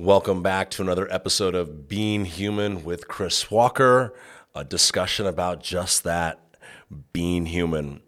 Welcome 0.00 0.42
back 0.42 0.70
to 0.70 0.82
another 0.82 1.12
episode 1.12 1.54
of 1.54 1.86
Being 1.86 2.24
Human 2.24 2.84
with 2.84 3.06
Chris 3.06 3.50
Walker, 3.50 4.14
a 4.54 4.64
discussion 4.64 5.26
about 5.26 5.62
just 5.62 6.04
that 6.04 6.40
being 7.12 7.44
human. 7.44 8.00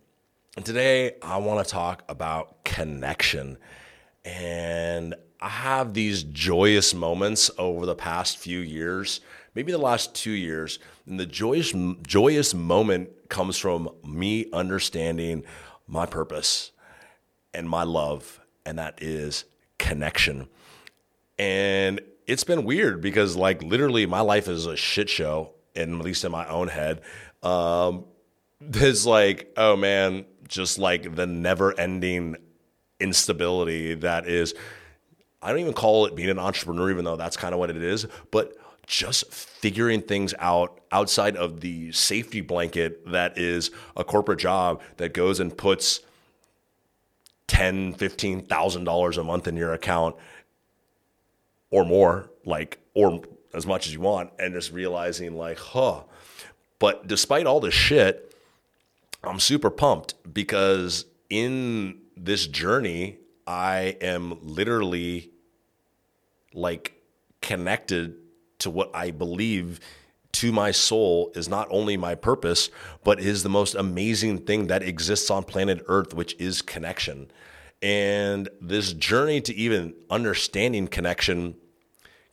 And 0.56 0.64
today 0.64 1.16
I 1.20 1.36
want 1.36 1.62
to 1.62 1.70
talk 1.70 2.02
about 2.08 2.64
connection. 2.64 3.58
And 4.24 5.14
I 5.38 5.50
have 5.50 5.92
these 5.92 6.22
joyous 6.22 6.94
moments 6.94 7.50
over 7.58 7.84
the 7.84 7.94
past 7.94 8.38
few 8.38 8.60
years, 8.60 9.20
maybe 9.54 9.70
the 9.70 9.76
last 9.76 10.14
two 10.14 10.32
years. 10.32 10.78
And 11.06 11.20
the 11.20 11.26
joyous, 11.26 11.74
joyous 12.06 12.54
moment 12.54 13.28
comes 13.28 13.58
from 13.58 13.90
me 14.02 14.46
understanding 14.54 15.44
my 15.86 16.06
purpose 16.06 16.70
and 17.52 17.68
my 17.68 17.82
love, 17.82 18.40
and 18.64 18.78
that 18.78 19.02
is 19.02 19.44
connection. 19.76 20.48
And 21.42 22.00
it's 22.28 22.44
been 22.44 22.64
weird 22.64 23.00
because, 23.00 23.34
like, 23.34 23.64
literally, 23.64 24.06
my 24.06 24.20
life 24.20 24.46
is 24.46 24.66
a 24.66 24.76
shit 24.76 25.10
show, 25.10 25.54
and 25.74 25.98
at 25.98 26.04
least 26.04 26.24
in 26.24 26.30
my 26.30 26.46
own 26.46 26.68
head. 26.68 27.00
Um, 27.42 28.04
there's 28.60 29.04
like, 29.04 29.52
oh 29.56 29.74
man, 29.74 30.24
just 30.46 30.78
like 30.78 31.16
the 31.16 31.26
never 31.26 31.78
ending 31.78 32.36
instability 33.00 33.94
that 33.94 34.28
is. 34.28 34.54
I 35.42 35.50
don't 35.50 35.58
even 35.58 35.72
call 35.72 36.06
it 36.06 36.14
being 36.14 36.30
an 36.30 36.38
entrepreneur, 36.38 36.92
even 36.92 37.04
though 37.04 37.16
that's 37.16 37.36
kind 37.36 37.52
of 37.52 37.58
what 37.58 37.70
it 37.70 37.82
is, 37.82 38.06
but 38.30 38.56
just 38.86 39.32
figuring 39.32 40.00
things 40.00 40.32
out 40.38 40.80
outside 40.92 41.36
of 41.36 41.60
the 41.60 41.90
safety 41.90 42.40
blanket 42.40 43.10
that 43.10 43.36
is 43.36 43.72
a 43.96 44.04
corporate 44.04 44.38
job 44.38 44.80
that 44.98 45.12
goes 45.12 45.40
and 45.40 45.56
puts 45.58 45.98
ten, 47.48 47.94
fifteen 47.94 48.42
thousand 48.42 48.84
dollars 48.84 49.18
a 49.18 49.24
month 49.24 49.48
in 49.48 49.56
your 49.56 49.72
account 49.72 50.14
or 51.72 51.84
more, 51.84 52.30
like, 52.44 52.78
or 52.94 53.20
as 53.52 53.66
much 53.66 53.88
as 53.88 53.92
you 53.92 54.00
want, 54.00 54.30
and 54.38 54.54
just 54.54 54.70
realizing, 54.72 55.36
like, 55.36 55.58
huh. 55.58 56.02
But 56.78 57.08
despite 57.08 57.46
all 57.46 57.58
this 57.58 57.74
shit, 57.74 58.32
I'm 59.24 59.40
super 59.40 59.70
pumped 59.70 60.14
because 60.32 61.06
in 61.28 61.98
this 62.16 62.46
journey, 62.46 63.18
I 63.46 63.96
am 64.00 64.38
literally 64.42 65.30
like 66.54 67.00
connected 67.40 68.16
to 68.58 68.70
what 68.70 68.90
I 68.94 69.10
believe 69.10 69.80
to 70.32 70.52
my 70.52 70.70
soul 70.70 71.30
is 71.34 71.48
not 71.48 71.68
only 71.70 71.96
my 71.96 72.14
purpose, 72.14 72.70
but 73.04 73.20
is 73.20 73.42
the 73.42 73.48
most 73.48 73.74
amazing 73.74 74.38
thing 74.38 74.68
that 74.68 74.82
exists 74.82 75.30
on 75.30 75.44
planet 75.44 75.84
Earth, 75.86 76.14
which 76.14 76.34
is 76.38 76.62
connection. 76.62 77.30
And 77.82 78.48
this 78.60 78.92
journey 78.92 79.40
to 79.42 79.54
even 79.54 79.94
understanding 80.08 80.86
connection 80.86 81.56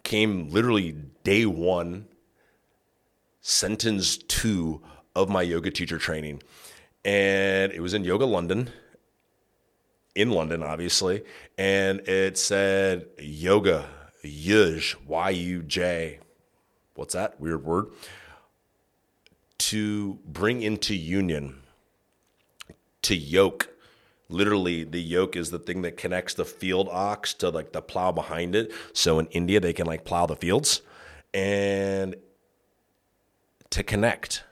came 0.09 0.49
literally 0.49 0.95
day 1.23 1.45
one, 1.45 2.07
sentence 3.41 4.17
two 4.17 4.81
of 5.15 5.29
my 5.29 5.43
yoga 5.43 5.69
teacher 5.69 5.99
training. 5.99 6.41
And 7.05 7.71
it 7.71 7.79
was 7.79 7.93
in 7.93 8.03
Yoga 8.03 8.25
London, 8.25 8.71
in 10.15 10.31
London, 10.31 10.63
obviously. 10.63 11.23
And 11.59 11.99
it 12.07 12.39
said 12.39 13.05
yoga, 13.19 13.87
yuj, 14.25 14.95
Y 15.05 15.29
U 15.29 15.61
J. 15.61 16.19
What's 16.95 17.13
that? 17.13 17.39
Weird 17.39 17.63
word. 17.63 17.85
To 19.59 20.17
bring 20.25 20.63
into 20.63 20.95
union, 20.95 21.61
to 23.03 23.15
yoke 23.15 23.69
literally 24.29 24.83
the 24.83 25.01
yoke 25.01 25.35
is 25.35 25.49
the 25.51 25.59
thing 25.59 25.81
that 25.81 25.97
connects 25.97 26.35
the 26.35 26.45
field 26.45 26.87
ox 26.91 27.33
to 27.35 27.49
like 27.49 27.73
the 27.73 27.81
plow 27.81 28.11
behind 28.11 28.55
it. 28.55 28.71
So 28.93 29.19
in 29.19 29.27
India, 29.27 29.59
they 29.59 29.73
can 29.73 29.87
like 29.87 30.05
plow 30.05 30.25
the 30.25 30.35
fields 30.35 30.81
and 31.33 32.15
to 33.71 33.83
connect. 33.83 34.43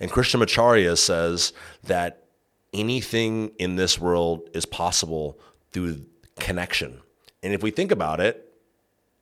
And 0.00 0.10
Krishnamacharya 0.10 0.98
says 0.98 1.52
that 1.84 2.24
anything 2.72 3.52
in 3.58 3.76
this 3.76 3.98
world 3.98 4.48
is 4.52 4.66
possible 4.66 5.38
through 5.70 6.04
connection. 6.38 7.00
And 7.42 7.52
if 7.54 7.62
we 7.62 7.70
think 7.70 7.92
about 7.92 8.20
it, 8.20 8.52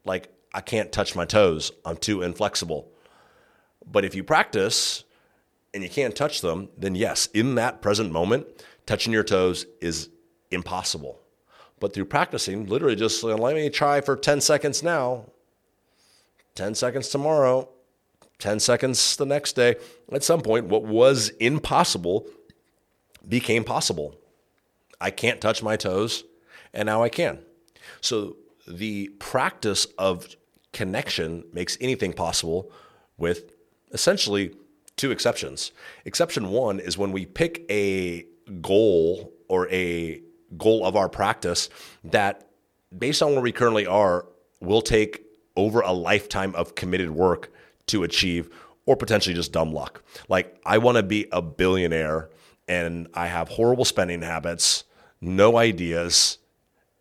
like 0.04 0.32
I 0.54 0.60
can't 0.60 0.90
touch 0.90 1.14
my 1.14 1.24
toes, 1.24 1.72
I'm 1.84 1.96
too 1.96 2.22
inflexible. 2.22 2.90
But 3.86 4.04
if 4.04 4.14
you 4.14 4.24
practice 4.24 5.04
and 5.74 5.82
you 5.82 5.88
can't 5.88 6.14
touch 6.14 6.40
them, 6.40 6.69
then 6.76 6.94
yes, 6.94 7.26
in 7.26 7.54
that 7.56 7.82
present 7.82 8.12
moment, 8.12 8.46
touching 8.87 9.12
your 9.12 9.25
toes 9.25 9.66
is 9.81 10.09
impossible. 10.50 11.20
But 11.81 11.94
through 11.94 12.04
practicing, 12.06 12.66
literally 12.66 12.97
just 12.97 13.22
let 13.25 13.54
me 13.54 13.69
try 13.70 14.00
for 14.00 14.16
10 14.16 14.41
seconds 14.41 14.82
now, 14.82 15.26
10 16.54 16.75
seconds 16.75 17.09
tomorrow, 17.09 17.69
10 18.38 18.60
seconds 18.60 19.16
the 19.16 19.26
next 19.26 19.54
day. 19.54 19.76
At 20.12 20.22
some 20.22 20.41
point, 20.41 20.66
what 20.66 20.84
was 20.84 21.31
impossible 21.41 22.26
became 23.28 23.65
possible. 23.65 24.16
I 25.00 25.10
can't 25.10 25.41
touch 25.41 25.62
my 25.62 25.76
toes, 25.76 26.25
and 26.72 26.87
now 26.87 27.03
I 27.03 27.09
can. 27.09 27.41
So 28.00 28.37
the 28.66 29.09
practice 29.19 29.87
of 29.99 30.28
connection 30.72 31.44
makes 31.53 31.76
anything 31.81 32.12
possible 32.12 32.70
with 33.19 33.53
essentially 33.93 34.54
two 34.97 35.10
exceptions. 35.10 35.72
Exception 36.04 36.50
one 36.50 36.78
is 36.81 36.97
when 36.97 37.12
we 37.12 37.26
pick 37.26 37.64
a 37.70 38.26
goal 38.60 39.32
or 39.48 39.68
a 39.70 40.20
goal 40.56 40.84
of 40.84 40.96
our 40.96 41.08
practice 41.08 41.68
that, 42.04 42.48
based 42.96 43.22
on 43.22 43.32
where 43.32 43.40
we 43.40 43.52
currently 43.52 43.86
are, 43.86 44.26
will 44.60 44.82
take 44.82 45.24
over 45.56 45.80
a 45.80 45.92
lifetime 45.92 46.54
of 46.54 46.74
committed 46.74 47.10
work 47.10 47.52
to 47.86 48.04
achieve, 48.04 48.48
or 48.86 48.96
potentially 48.96 49.34
just 49.34 49.52
dumb 49.52 49.72
luck. 49.72 50.02
Like, 50.28 50.60
I 50.64 50.78
want 50.78 50.96
to 50.96 51.02
be 51.02 51.26
a 51.32 51.42
billionaire 51.42 52.30
and 52.68 53.08
I 53.14 53.26
have 53.26 53.48
horrible 53.48 53.84
spending 53.84 54.22
habits, 54.22 54.84
no 55.20 55.56
ideas, 55.58 56.38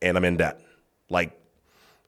and 0.02 0.18
I'm 0.18 0.26
in 0.26 0.38
debt. 0.38 0.60
Like, 1.10 1.40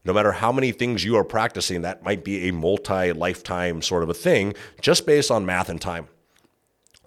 no 0.06 0.14
matter 0.14 0.32
how 0.32 0.52
many 0.52 0.72
things 0.72 1.04
you 1.04 1.16
are 1.16 1.24
practicing, 1.24 1.84
that 1.84 2.04
might 2.04 2.24
be 2.24 2.50
a 2.50 2.54
multi 2.54 3.14
lifetime 3.14 3.82
sort 3.82 4.04
of 4.04 4.10
a 4.10 4.14
thing 4.14 4.54
just 4.82 5.06
based 5.06 5.32
on 5.32 5.46
math 5.46 5.70
and 5.70 5.80
time. 5.80 6.08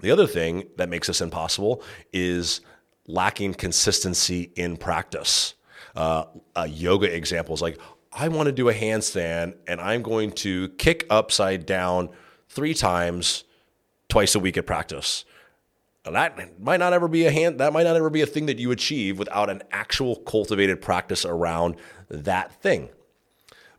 The 0.01 0.11
other 0.11 0.27
thing 0.27 0.69
that 0.77 0.89
makes 0.89 1.07
this 1.07 1.21
impossible 1.21 1.83
is 2.13 2.61
lacking 3.07 3.55
consistency 3.55 4.53
in 4.57 4.77
practice. 4.77 5.55
Uh, 5.95 6.25
a 6.55 6.69
yoga 6.69 7.15
example 7.15 7.55
is 7.55 7.63
like, 7.63 7.79
I 8.13 8.29
want 8.29 8.47
to 8.47 8.53
do 8.53 8.69
a 8.69 8.75
handstand 8.75 9.57
and 9.67 9.81
I'm 9.81 10.03
going 10.03 10.33
to 10.33 10.69
kick 10.71 11.07
upside 11.11 11.67
down 11.67 12.11
three 12.49 12.75
times 12.75 13.45
twice 14.09 14.35
a 14.35 14.41
week 14.41 14.57
at 14.57 14.67
practice. 14.67 15.25
That 16.05 16.61
might 16.61 16.79
not 16.79 16.93
ever 16.93 17.09
be 17.09 17.27
a 17.27 17.33
hand 17.33 17.59
that 17.59 17.73
might 17.73 17.83
not 17.83 17.97
ever 17.97 18.11
be 18.11 18.23
a 18.23 18.27
thing 18.27 18.47
that 18.47 18.59
you 18.59 18.71
achieve 18.71 19.19
without 19.19 19.51
an 19.51 19.63
actual 19.73 20.17
cultivated 20.17 20.81
practice 20.81 21.25
around 21.25 21.77
that 22.09 22.53
thing. 22.63 22.91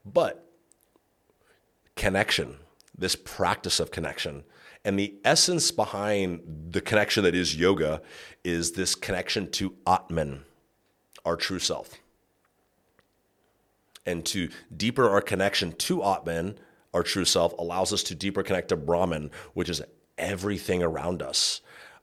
But 0.06 0.46
connection, 1.96 2.58
this 2.98 3.16
practice 3.16 3.80
of 3.80 3.92
connection, 3.92 4.44
and 4.88 4.98
the 4.98 5.16
essence 5.26 5.70
behind 5.70 6.70
the 6.72 6.80
connection 6.80 7.26
that 7.26 7.36
is 7.36 7.58
yoga 7.58 8.02
is 8.46 8.72
this 8.72 8.96
connection 8.96 9.52
to 9.52 9.76
Atman, 9.86 10.46
our 11.26 11.36
true 11.36 11.60
self. 11.60 11.96
And 14.06 14.26
to 14.28 14.48
deeper 14.78 15.10
our 15.10 15.20
connection 15.20 15.74
to 15.74 16.06
Atman, 16.06 16.58
our 16.94 17.04
true 17.04 17.26
self, 17.26 17.52
allows 17.60 17.92
us 17.92 18.02
to 18.04 18.16
deeper 18.16 18.44
connect 18.44 18.70
to 18.70 18.78
Brahman, 18.78 19.30
which 19.54 19.70
is 19.70 19.82
everything 20.18 20.82
around 20.82 21.22
us. 21.22 21.60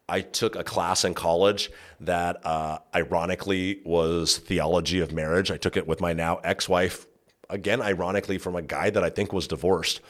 I 0.06 0.21
took 0.21 0.55
a 0.55 0.62
class 0.62 1.06
in 1.06 1.15
college 1.15 1.71
that 2.01 2.45
uh, 2.45 2.81
ironically 2.95 3.81
was 3.87 4.37
theology 4.37 5.01
of 5.01 5.11
marriage. 5.11 5.51
I 5.51 5.56
took 5.56 5.78
it 5.78 5.87
with 5.87 6.03
my 6.03 6.12
now 6.12 6.37
ex 6.45 6.69
wife, 6.69 7.06
again, 7.49 7.81
ironically, 7.81 8.37
from 8.37 8.57
a 8.57 8.63
guy 8.63 8.91
that 8.91 9.03
I 9.03 9.09
think 9.09 9.33
was 9.33 9.48
divorced. 9.48 10.03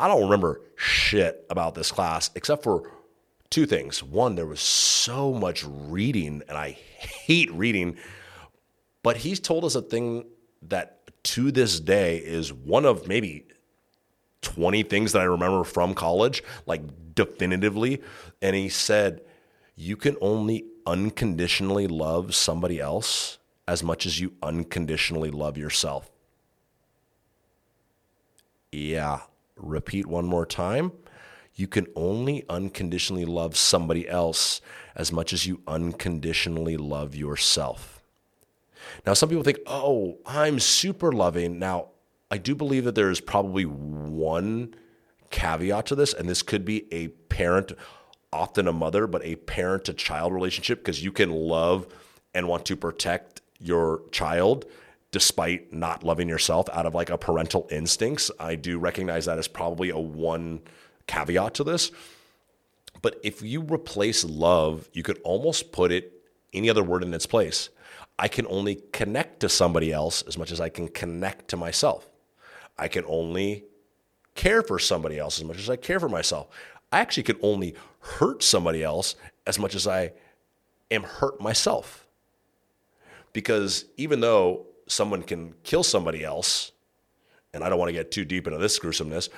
I 0.00 0.08
don't 0.08 0.22
remember 0.22 0.62
shit 0.76 1.44
about 1.50 1.74
this 1.74 1.92
class 1.92 2.30
except 2.34 2.62
for 2.62 2.90
two 3.50 3.66
things. 3.66 4.02
One, 4.02 4.34
there 4.34 4.46
was 4.46 4.60
so 4.60 5.34
much 5.34 5.62
reading, 5.66 6.42
and 6.48 6.56
I 6.56 6.70
hate 6.70 7.52
reading, 7.52 7.96
but 9.02 9.18
he's 9.18 9.40
told 9.40 9.64
us 9.64 9.74
a 9.74 9.82
thing 9.82 10.24
that 10.62 11.00
to 11.22 11.52
this 11.52 11.80
day 11.80 12.16
is 12.16 12.50
one 12.52 12.86
of 12.86 13.06
maybe 13.06 13.44
20 14.42 14.84
things 14.84 15.12
that 15.12 15.20
I 15.20 15.24
remember 15.24 15.64
from 15.64 15.94
college, 15.94 16.42
like 16.66 16.82
definitively. 17.14 18.00
And 18.40 18.56
he 18.56 18.68
said, 18.68 19.20
You 19.76 19.96
can 19.96 20.16
only 20.20 20.64
unconditionally 20.86 21.86
love 21.86 22.34
somebody 22.34 22.80
else 22.80 23.38
as 23.68 23.82
much 23.82 24.06
as 24.06 24.18
you 24.18 24.32
unconditionally 24.42 25.30
love 25.30 25.58
yourself. 25.58 26.10
Yeah, 28.72 29.20
repeat 29.60 30.06
one 30.06 30.26
more 30.26 30.46
time. 30.46 30.92
You 31.54 31.66
can 31.66 31.86
only 31.94 32.44
unconditionally 32.48 33.24
love 33.24 33.56
somebody 33.56 34.08
else 34.08 34.60
as 34.94 35.12
much 35.12 35.32
as 35.32 35.46
you 35.46 35.60
unconditionally 35.66 36.76
love 36.76 37.14
yourself. 37.14 38.00
Now, 39.06 39.14
some 39.14 39.28
people 39.28 39.44
think, 39.44 39.58
oh, 39.66 40.18
I'm 40.24 40.58
super 40.58 41.12
loving. 41.12 41.58
Now, 41.58 41.88
I 42.30 42.38
do 42.38 42.54
believe 42.54 42.84
that 42.84 42.94
there 42.94 43.10
is 43.10 43.20
probably 43.20 43.64
one 43.64 44.74
caveat 45.30 45.86
to 45.86 45.94
this, 45.94 46.14
and 46.14 46.28
this 46.28 46.42
could 46.42 46.64
be 46.64 46.92
a 46.92 47.08
parent, 47.08 47.72
often 48.32 48.68
a 48.68 48.72
mother, 48.72 49.06
but 49.06 49.24
a 49.24 49.36
parent 49.36 49.84
to 49.84 49.94
child 49.94 50.32
relationship 50.32 50.78
because 50.78 51.02
you 51.02 51.12
can 51.12 51.30
love 51.30 51.86
and 52.34 52.48
want 52.48 52.64
to 52.66 52.76
protect 52.76 53.40
your 53.58 54.02
child 54.12 54.64
despite 55.12 55.72
not 55.72 56.04
loving 56.04 56.28
yourself 56.28 56.68
out 56.72 56.86
of 56.86 56.94
like 56.94 57.10
a 57.10 57.18
parental 57.18 57.66
instincts. 57.70 58.30
I 58.38 58.54
do 58.54 58.78
recognize 58.78 59.26
that 59.26 59.38
as 59.38 59.48
probably 59.48 59.90
a 59.90 59.98
one 59.98 60.60
caveat 61.06 61.54
to 61.54 61.64
this. 61.64 61.90
But 63.02 63.18
if 63.22 63.42
you 63.42 63.62
replace 63.62 64.24
love, 64.24 64.88
you 64.92 65.02
could 65.02 65.20
almost 65.24 65.72
put 65.72 65.90
it 65.90 66.12
any 66.52 66.70
other 66.70 66.84
word 66.84 67.02
in 67.02 67.14
its 67.14 67.26
place. 67.26 67.70
I 68.18 68.28
can 68.28 68.46
only 68.48 68.82
connect 68.92 69.40
to 69.40 69.48
somebody 69.48 69.92
else 69.92 70.22
as 70.22 70.36
much 70.36 70.52
as 70.52 70.60
I 70.60 70.68
can 70.68 70.88
connect 70.88 71.48
to 71.48 71.56
myself. 71.56 72.08
I 72.78 72.88
can 72.88 73.04
only 73.06 73.64
care 74.34 74.62
for 74.62 74.78
somebody 74.78 75.18
else 75.18 75.38
as 75.38 75.44
much 75.44 75.58
as 75.58 75.70
I 75.70 75.76
care 75.76 75.98
for 75.98 76.08
myself. 76.08 76.48
I 76.92 77.00
actually 77.00 77.22
can 77.22 77.38
only 77.42 77.74
hurt 78.00 78.42
somebody 78.42 78.82
else 78.82 79.16
as 79.46 79.58
much 79.58 79.74
as 79.74 79.86
I 79.86 80.12
am 80.90 81.02
hurt 81.02 81.40
myself. 81.40 82.06
Because 83.32 83.86
even 83.96 84.20
though 84.20 84.66
someone 84.90 85.22
can 85.22 85.54
kill 85.62 85.82
somebody 85.82 86.24
else, 86.24 86.72
and 87.52 87.64
I 87.64 87.68
don't 87.68 87.78
want 87.78 87.88
to 87.88 87.92
get 87.92 88.10
too 88.10 88.24
deep 88.24 88.46
into 88.46 88.58
this 88.58 88.78
gruesomeness, 88.78 89.28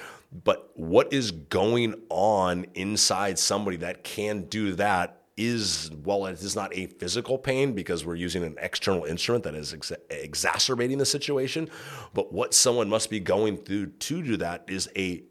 but 0.44 0.70
what 0.74 1.12
is 1.12 1.30
going 1.30 1.94
on 2.08 2.66
inside 2.74 3.38
somebody 3.38 3.76
that 3.78 4.04
can 4.04 4.44
do 4.44 4.74
that 4.74 5.22
is, 5.36 5.90
well, 6.04 6.26
it 6.26 6.42
is 6.42 6.54
not 6.54 6.74
a 6.76 6.86
physical 6.86 7.38
pain 7.38 7.72
because 7.72 8.04
we're 8.04 8.14
using 8.14 8.44
an 8.44 8.56
external 8.60 9.04
instrument 9.04 9.44
that 9.44 9.54
is 9.54 9.72
ex- 9.72 9.92
exacerbating 10.10 10.98
the 10.98 11.06
situation. 11.06 11.70
But 12.12 12.32
what 12.32 12.52
someone 12.52 12.88
must 12.88 13.08
be 13.08 13.18
going 13.18 13.56
through 13.56 13.86
to 13.86 14.22
do 14.22 14.36
that 14.38 14.64
is 14.68 14.90
a 14.96 15.22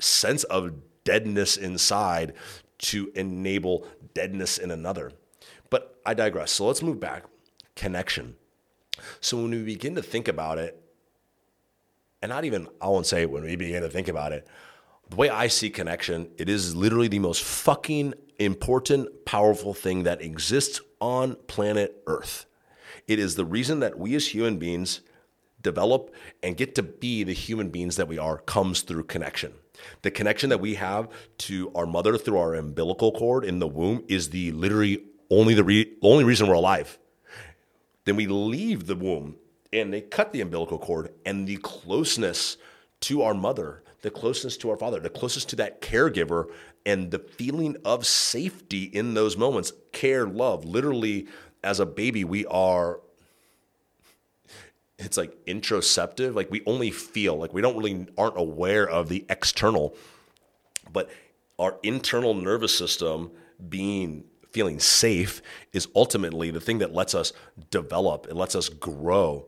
sense 0.00 0.44
of 0.44 0.72
deadness 1.04 1.56
inside 1.58 2.32
to 2.78 3.12
enable 3.14 3.86
deadness 4.14 4.58
in 4.58 4.70
another. 4.70 5.12
But 5.68 6.00
I 6.06 6.14
digress. 6.14 6.52
So 6.52 6.66
let's 6.66 6.82
move 6.82 6.98
back. 6.98 7.24
Connection. 7.76 8.36
So 9.20 9.36
when 9.36 9.50
we 9.50 9.62
begin 9.62 9.94
to 9.96 10.02
think 10.02 10.28
about 10.28 10.58
it, 10.58 10.80
and 12.22 12.30
not 12.30 12.44
even, 12.44 12.68
I 12.80 12.88
won't 12.88 13.06
say 13.06 13.26
when 13.26 13.42
we 13.42 13.56
begin 13.56 13.82
to 13.82 13.88
think 13.88 14.08
about 14.08 14.32
it, 14.32 14.46
the 15.10 15.16
way 15.16 15.28
I 15.28 15.48
see 15.48 15.70
connection, 15.70 16.30
it 16.38 16.48
is 16.48 16.74
literally 16.74 17.08
the 17.08 17.18
most 17.18 17.42
fucking 17.42 18.14
important, 18.38 19.24
powerful 19.24 19.74
thing 19.74 20.04
that 20.04 20.22
exists 20.22 20.80
on 21.00 21.36
planet 21.46 22.02
Earth. 22.06 22.46
It 23.06 23.18
is 23.18 23.34
the 23.34 23.44
reason 23.44 23.80
that 23.80 23.98
we 23.98 24.14
as 24.14 24.28
human 24.28 24.58
beings 24.58 25.00
develop 25.60 26.14
and 26.42 26.56
get 26.56 26.74
to 26.76 26.82
be 26.82 27.24
the 27.24 27.32
human 27.32 27.70
beings 27.70 27.96
that 27.96 28.08
we 28.08 28.18
are 28.18 28.38
comes 28.38 28.82
through 28.82 29.04
connection. 29.04 29.52
The 30.02 30.10
connection 30.10 30.50
that 30.50 30.60
we 30.60 30.76
have 30.76 31.08
to 31.38 31.70
our 31.74 31.86
mother 31.86 32.16
through 32.16 32.38
our 32.38 32.54
umbilical 32.54 33.12
cord 33.12 33.44
in 33.44 33.58
the 33.58 33.66
womb 33.66 34.04
is 34.08 34.30
the 34.30 34.52
literally 34.52 35.04
only 35.30 35.54
the 35.54 35.64
re- 35.64 35.92
only 36.02 36.24
reason 36.24 36.46
we're 36.46 36.54
alive. 36.54 36.98
Then 38.04 38.16
we 38.16 38.26
leave 38.26 38.86
the 38.86 38.96
womb 38.96 39.36
and 39.72 39.92
they 39.92 40.00
cut 40.00 40.32
the 40.32 40.40
umbilical 40.40 40.78
cord 40.78 41.12
and 41.24 41.46
the 41.46 41.56
closeness 41.56 42.56
to 43.00 43.22
our 43.22 43.34
mother, 43.34 43.82
the 44.02 44.10
closeness 44.10 44.56
to 44.58 44.70
our 44.70 44.76
father, 44.76 45.00
the 45.00 45.10
closest 45.10 45.48
to 45.50 45.56
that 45.56 45.80
caregiver 45.80 46.50
and 46.86 47.10
the 47.10 47.18
feeling 47.18 47.76
of 47.84 48.06
safety 48.06 48.84
in 48.84 49.14
those 49.14 49.36
moments, 49.36 49.72
care, 49.92 50.26
love. 50.26 50.64
Literally 50.64 51.26
as 51.62 51.80
a 51.80 51.86
baby 51.86 52.24
we 52.24 52.44
are 52.46 53.00
it's 54.96 55.16
like 55.16 55.36
introceptive, 55.46 56.36
like 56.36 56.50
we 56.52 56.62
only 56.66 56.90
feel, 56.90 57.36
like 57.36 57.52
we 57.52 57.60
don't 57.60 57.76
really 57.76 58.06
aren't 58.16 58.38
aware 58.38 58.88
of 58.88 59.08
the 59.08 59.24
external 59.28 59.96
but 60.92 61.10
our 61.58 61.76
internal 61.82 62.34
nervous 62.34 62.76
system 62.76 63.30
being 63.68 64.24
feeling 64.54 64.78
safe 64.78 65.42
is 65.72 65.88
ultimately 65.96 66.50
the 66.52 66.60
thing 66.60 66.78
that 66.78 66.94
lets 66.94 67.12
us 67.12 67.32
develop, 67.70 68.28
it 68.28 68.36
lets 68.36 68.54
us 68.54 68.68
grow. 68.68 69.46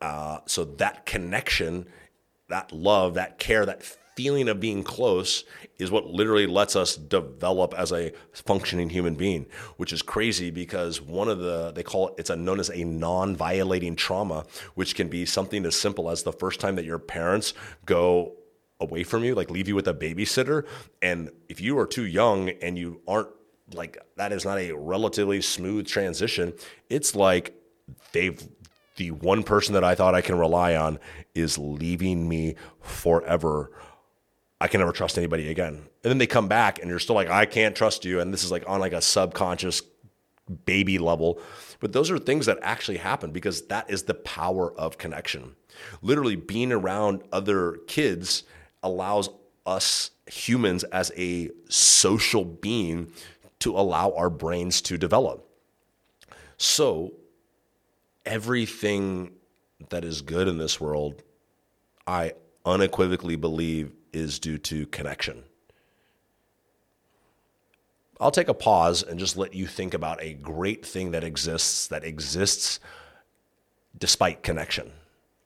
Uh, 0.00 0.38
so 0.46 0.64
that 0.64 1.04
connection, 1.04 1.86
that 2.48 2.72
love, 2.72 3.14
that 3.14 3.38
care, 3.38 3.66
that 3.66 3.82
feeling 4.16 4.48
of 4.48 4.58
being 4.58 4.82
close 4.82 5.44
is 5.78 5.90
what 5.90 6.06
literally 6.06 6.46
lets 6.46 6.74
us 6.74 6.96
develop 6.96 7.74
as 7.74 7.92
a 7.92 8.10
functioning 8.32 8.88
human 8.88 9.14
being, 9.14 9.44
which 9.76 9.92
is 9.92 10.00
crazy 10.00 10.50
because 10.50 11.00
one 11.00 11.28
of 11.28 11.38
the 11.38 11.70
they 11.72 11.82
call 11.82 12.08
it 12.08 12.14
it's 12.18 12.30
a 12.30 12.34
known 12.34 12.58
as 12.58 12.70
a 12.70 12.82
non-violating 12.84 13.94
trauma, 13.94 14.44
which 14.74 14.94
can 14.94 15.08
be 15.08 15.26
something 15.26 15.64
as 15.66 15.76
simple 15.76 16.10
as 16.10 16.22
the 16.22 16.32
first 16.32 16.58
time 16.58 16.74
that 16.74 16.86
your 16.86 16.98
parents 16.98 17.52
go 17.84 18.32
away 18.80 19.04
from 19.04 19.24
you, 19.24 19.34
like 19.34 19.50
leave 19.50 19.68
you 19.68 19.74
with 19.74 19.86
a 19.86 19.94
babysitter, 19.94 20.66
and 21.02 21.30
if 21.48 21.60
you 21.60 21.78
are 21.78 21.86
too 21.86 22.06
young 22.06 22.48
and 22.62 22.78
you 22.78 23.00
aren't 23.06 23.28
like 23.74 23.98
that 24.16 24.32
is 24.32 24.44
not 24.44 24.58
a 24.58 24.72
relatively 24.72 25.40
smooth 25.40 25.86
transition. 25.86 26.52
It's 26.88 27.14
like 27.14 27.54
they've 28.12 28.46
the 28.96 29.10
one 29.12 29.44
person 29.44 29.74
that 29.74 29.84
I 29.84 29.94
thought 29.94 30.14
I 30.14 30.20
can 30.20 30.38
rely 30.38 30.74
on 30.74 30.98
is 31.34 31.56
leaving 31.56 32.28
me 32.28 32.56
forever. 32.80 33.70
I 34.60 34.66
can 34.66 34.80
never 34.80 34.92
trust 34.92 35.16
anybody 35.16 35.50
again. 35.50 35.74
And 35.74 36.10
then 36.10 36.18
they 36.18 36.26
come 36.26 36.48
back 36.48 36.80
and 36.80 36.90
you're 36.90 36.98
still 36.98 37.14
like, 37.14 37.30
I 37.30 37.46
can't 37.46 37.76
trust 37.76 38.04
you. 38.04 38.20
And 38.20 38.34
this 38.34 38.42
is 38.42 38.50
like 38.50 38.64
on 38.66 38.80
like 38.80 38.92
a 38.92 39.00
subconscious 39.00 39.82
baby 40.66 40.98
level. 40.98 41.40
But 41.80 41.92
those 41.92 42.10
are 42.10 42.18
things 42.18 42.46
that 42.46 42.58
actually 42.60 42.96
happen 42.98 43.30
because 43.30 43.62
that 43.66 43.88
is 43.88 44.02
the 44.02 44.14
power 44.14 44.72
of 44.78 44.98
connection. 44.98 45.54
Literally 46.02 46.36
being 46.36 46.72
around 46.72 47.22
other 47.32 47.78
kids 47.86 48.42
allows 48.82 49.30
us 49.64 50.10
humans 50.26 50.82
as 50.84 51.12
a 51.16 51.50
social 51.68 52.44
being 52.44 53.12
to 53.60 53.76
allow 53.76 54.12
our 54.12 54.30
brains 54.30 54.80
to 54.82 54.96
develop. 54.96 55.48
So, 56.56 57.14
everything 58.24 59.32
that 59.90 60.04
is 60.04 60.22
good 60.22 60.48
in 60.48 60.58
this 60.58 60.80
world, 60.80 61.22
I 62.06 62.32
unequivocally 62.64 63.36
believe 63.36 63.92
is 64.12 64.38
due 64.38 64.58
to 64.58 64.86
connection. 64.86 65.44
I'll 68.20 68.30
take 68.32 68.48
a 68.48 68.54
pause 68.54 69.02
and 69.02 69.18
just 69.18 69.36
let 69.36 69.54
you 69.54 69.66
think 69.66 69.94
about 69.94 70.22
a 70.22 70.34
great 70.34 70.84
thing 70.84 71.12
that 71.12 71.22
exists 71.22 71.86
that 71.88 72.04
exists 72.04 72.80
despite 73.96 74.42
connection 74.42 74.90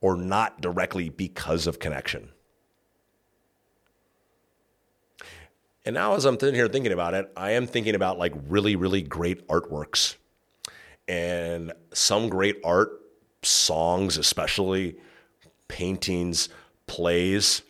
or 0.01 0.17
not 0.17 0.61
directly 0.61 1.11
because 1.11 1.67
of 1.67 1.79
connection. 1.79 2.31
And 5.85 5.95
now, 5.95 6.15
as 6.15 6.25
I'm 6.25 6.39
sitting 6.39 6.55
here 6.55 6.69
thinking 6.69 6.93
about 6.93 7.15
it, 7.15 7.33
I 7.37 7.53
am 7.53 7.67
thinking 7.67 7.95
about 7.95 8.19
like 8.19 8.33
really, 8.49 8.77
really 8.77 9.03
great 9.03 9.47
artworks 9.49 10.17
and 11.09 11.73
some 11.93 12.29
great 12.29 12.61
art, 12.65 13.01
songs, 13.43 14.17
especially 14.17 14.97
paintings, 15.67 16.49
plays, 16.87 17.63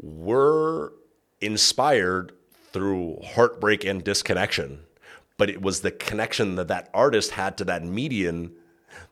were 0.00 0.92
inspired 1.40 2.32
through 2.72 3.18
heartbreak 3.22 3.84
and 3.84 4.02
disconnection. 4.02 4.80
But 5.36 5.50
it 5.50 5.60
was 5.60 5.82
the 5.82 5.90
connection 5.90 6.56
that 6.56 6.68
that 6.68 6.88
artist 6.94 7.32
had 7.32 7.58
to 7.58 7.64
that 7.66 7.84
median, 7.84 8.52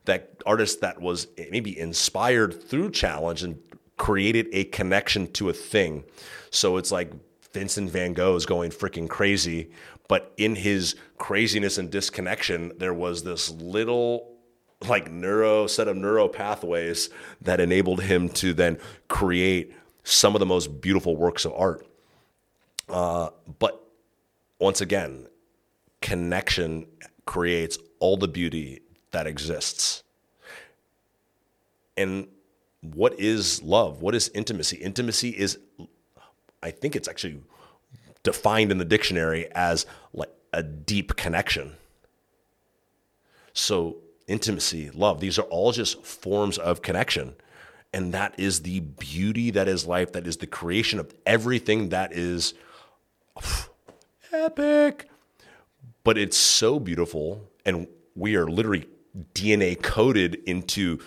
that 0.05 0.41
artist 0.45 0.81
that 0.81 0.99
was 0.99 1.27
maybe 1.51 1.77
inspired 1.77 2.67
through 2.67 2.91
challenge 2.91 3.43
and 3.43 3.59
created 3.97 4.47
a 4.51 4.65
connection 4.65 5.31
to 5.33 5.49
a 5.49 5.53
thing. 5.53 6.03
So 6.49 6.77
it's 6.77 6.91
like 6.91 7.11
Vincent 7.53 7.89
van 7.89 8.13
Gogh 8.13 8.35
is 8.35 8.45
going 8.45 8.71
freaking 8.71 9.09
crazy. 9.09 9.71
But 10.07 10.33
in 10.37 10.55
his 10.55 10.95
craziness 11.17 11.77
and 11.77 11.91
disconnection, 11.91 12.71
there 12.77 12.93
was 12.93 13.23
this 13.23 13.49
little 13.49 14.33
like 14.87 15.11
neuro 15.11 15.67
set 15.67 15.87
of 15.87 15.97
neural 15.97 16.29
pathways 16.29 17.09
that 17.41 17.59
enabled 17.59 18.01
him 18.03 18.29
to 18.29 18.53
then 18.53 18.77
create 19.07 19.73
some 20.03 20.35
of 20.35 20.39
the 20.39 20.45
most 20.45 20.81
beautiful 20.81 21.15
works 21.15 21.45
of 21.45 21.53
art. 21.53 21.85
Uh, 22.87 23.29
but 23.59 23.83
once 24.59 24.79
again, 24.81 25.27
connection 26.01 26.87
creates 27.25 27.77
all 27.99 28.17
the 28.17 28.27
beauty 28.27 28.81
that 29.11 29.27
exists. 29.27 30.03
And 31.97 32.27
what 32.81 33.19
is 33.19 33.61
love? 33.63 34.01
What 34.01 34.15
is 34.15 34.29
intimacy? 34.29 34.77
Intimacy 34.77 35.29
is 35.31 35.57
I 36.61 36.71
think 36.71 36.95
it's 36.95 37.07
actually 37.07 37.41
defined 38.23 38.71
in 38.71 38.77
the 38.77 38.85
dictionary 38.85 39.47
as 39.53 39.85
like 40.13 40.31
a 40.53 40.63
deep 40.63 41.15
connection. 41.15 41.75
So, 43.53 43.97
intimacy, 44.27 44.91
love, 44.91 45.19
these 45.19 45.39
are 45.39 45.43
all 45.43 45.71
just 45.71 46.03
forms 46.03 46.57
of 46.57 46.81
connection. 46.81 47.35
And 47.93 48.13
that 48.13 48.39
is 48.39 48.61
the 48.61 48.81
beauty 48.81 49.51
that 49.51 49.67
is 49.67 49.85
life, 49.85 50.11
that 50.11 50.27
is 50.27 50.37
the 50.37 50.47
creation 50.47 50.99
of 50.99 51.13
everything 51.25 51.89
that 51.89 52.13
is 52.13 52.53
epic. 54.31 55.09
But 56.03 56.17
it's 56.17 56.37
so 56.37 56.79
beautiful. 56.79 57.49
And 57.65 57.87
we 58.15 58.35
are 58.35 58.47
literally 58.47 58.87
DNA 59.33 59.81
coded 59.81 60.35
into 60.45 60.99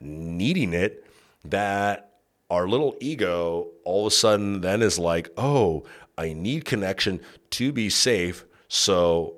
needing 0.00 0.72
it 0.72 1.06
that 1.44 2.09
our 2.50 2.68
little 2.68 2.96
ego 3.00 3.68
all 3.84 4.06
of 4.06 4.12
a 4.12 4.14
sudden 4.14 4.60
then 4.60 4.82
is 4.82 4.98
like, 4.98 5.30
oh, 5.36 5.84
I 6.18 6.32
need 6.32 6.64
connection 6.64 7.20
to 7.50 7.72
be 7.72 7.88
safe. 7.88 8.44
So, 8.68 9.36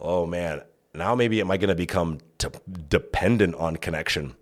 oh 0.00 0.26
man, 0.26 0.62
now 0.94 1.14
maybe 1.14 1.40
am 1.40 1.50
I 1.50 1.56
going 1.56 1.68
to 1.68 1.74
become 1.74 2.18
t- 2.38 2.48
dependent 2.88 3.54
on 3.54 3.76
connection? 3.76 4.34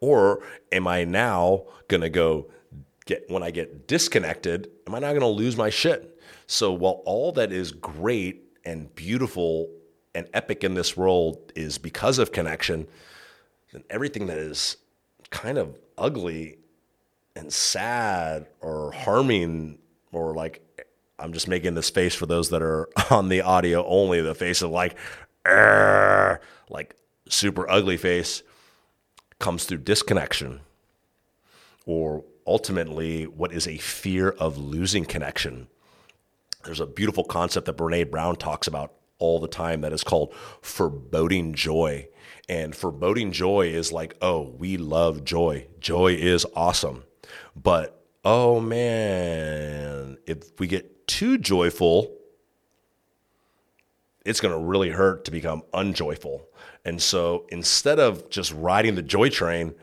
Or 0.00 0.42
am 0.72 0.86
I 0.86 1.04
now 1.04 1.66
going 1.88 2.00
to 2.00 2.08
go 2.08 2.50
get, 3.04 3.30
when 3.30 3.42
I 3.42 3.50
get 3.50 3.86
disconnected, 3.86 4.70
am 4.86 4.94
I 4.94 4.98
now 4.98 5.10
going 5.10 5.20
to 5.20 5.26
lose 5.26 5.56
my 5.56 5.70
shit? 5.70 6.18
So 6.46 6.72
while 6.72 7.02
all 7.04 7.32
that 7.32 7.52
is 7.52 7.72
great 7.72 8.44
and 8.64 8.92
beautiful 8.94 9.70
and 10.14 10.28
epic 10.32 10.64
in 10.64 10.74
this 10.74 10.96
world 10.96 11.52
is 11.54 11.76
because 11.76 12.18
of 12.18 12.32
connection, 12.32 12.86
then 13.72 13.84
everything 13.90 14.26
that 14.28 14.38
is 14.38 14.78
kind 15.30 15.58
of 15.58 15.76
ugly 15.98 16.58
and 17.34 17.52
sad 17.52 18.46
or 18.60 18.92
harming 18.92 19.78
or 20.12 20.34
like 20.34 20.62
I'm 21.18 21.32
just 21.32 21.48
making 21.48 21.74
this 21.74 21.90
face 21.90 22.14
for 22.14 22.26
those 22.26 22.50
that 22.50 22.62
are 22.62 22.88
on 23.10 23.28
the 23.28 23.40
audio 23.40 23.86
only, 23.86 24.20
the 24.20 24.34
face 24.34 24.62
of 24.62 24.70
like, 24.70 24.96
like 26.68 26.96
super 27.28 27.68
ugly 27.70 27.96
face 27.96 28.42
comes 29.38 29.64
through 29.64 29.78
disconnection 29.78 30.60
or 31.84 32.24
ultimately 32.46 33.24
what 33.24 33.52
is 33.52 33.66
a 33.66 33.78
fear 33.78 34.30
of 34.30 34.58
losing 34.58 35.04
connection. 35.04 35.68
There's 36.64 36.80
a 36.80 36.86
beautiful 36.86 37.24
concept 37.24 37.66
that 37.66 37.76
Brene 37.76 38.10
Brown 38.10 38.36
talks 38.36 38.66
about 38.66 38.92
all 39.18 39.40
the 39.40 39.48
time 39.48 39.80
that 39.80 39.92
is 39.92 40.04
called 40.04 40.34
foreboding 40.60 41.54
joy. 41.54 42.08
And 42.48 42.74
foreboding 42.74 43.32
joy 43.32 43.68
is 43.68 43.90
like, 43.92 44.16
oh, 44.22 44.54
we 44.56 44.76
love 44.76 45.24
joy. 45.24 45.66
Joy 45.80 46.14
is 46.14 46.46
awesome. 46.54 47.04
But 47.54 48.04
oh 48.24 48.60
man, 48.60 50.18
if 50.26 50.58
we 50.58 50.66
get 50.66 51.06
too 51.06 51.38
joyful, 51.38 52.12
it's 54.24 54.40
going 54.40 54.52
to 54.52 54.64
really 54.64 54.90
hurt 54.90 55.24
to 55.26 55.30
become 55.30 55.62
unjoyful. 55.72 56.48
And 56.84 57.00
so 57.00 57.46
instead 57.48 57.98
of 57.98 58.28
just 58.30 58.52
riding 58.52 58.94
the 58.96 59.02
joy 59.02 59.28
train, 59.28 59.74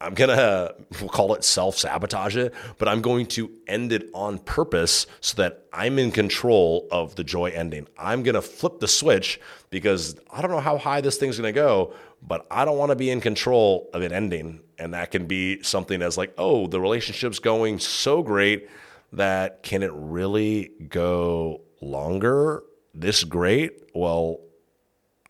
I'm 0.00 0.14
gonna 0.14 0.74
we'll 1.00 1.08
call 1.08 1.34
it 1.34 1.44
self 1.44 1.78
sabotage 1.78 2.36
it, 2.36 2.52
but 2.78 2.88
I'm 2.88 3.00
going 3.00 3.26
to 3.26 3.50
end 3.68 3.92
it 3.92 4.10
on 4.12 4.38
purpose 4.38 5.06
so 5.20 5.36
that 5.36 5.64
I'm 5.72 5.98
in 5.98 6.10
control 6.10 6.88
of 6.90 7.14
the 7.14 7.22
joy 7.24 7.50
ending. 7.50 7.86
I'm 7.96 8.24
gonna 8.24 8.42
flip 8.42 8.80
the 8.80 8.88
switch 8.88 9.40
because 9.70 10.16
I 10.32 10.42
don't 10.42 10.50
know 10.50 10.60
how 10.60 10.76
high 10.76 11.00
this 11.00 11.18
thing's 11.18 11.36
gonna 11.36 11.52
go, 11.52 11.94
but 12.26 12.46
I 12.50 12.64
don't 12.64 12.78
want 12.78 12.90
to 12.90 12.96
be 12.96 13.10
in 13.10 13.20
control 13.20 13.90
of 13.92 14.02
it 14.02 14.12
ending. 14.12 14.60
And 14.78 14.94
that 14.94 15.10
can 15.10 15.26
be 15.26 15.62
something 15.62 16.02
as 16.02 16.16
like, 16.16 16.32
oh, 16.38 16.66
the 16.66 16.80
relationship's 16.80 17.38
going 17.38 17.78
so 17.78 18.22
great 18.22 18.68
that 19.12 19.62
can 19.62 19.82
it 19.82 19.92
really 19.92 20.70
go 20.88 21.62
longer? 21.80 22.62
This 22.94 23.24
great? 23.24 23.90
Well, 23.94 24.40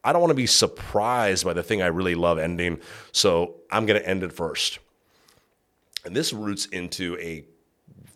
I 0.05 0.13
don't 0.13 0.21
want 0.21 0.31
to 0.31 0.37
be 0.37 0.47
surprised 0.47 1.45
by 1.45 1.53
the 1.53 1.63
thing 1.63 1.81
I 1.81 1.87
really 1.87 2.15
love 2.15 2.39
ending. 2.39 2.81
So 3.13 3.57
I'm 3.71 3.87
going 3.87 4.01
to 4.01 4.09
end 4.09 4.23
it 4.23 4.33
first. 4.33 4.79
And 6.05 6.15
this 6.15 6.33
roots 6.33 6.67
into 6.67 7.17
a 7.19 7.45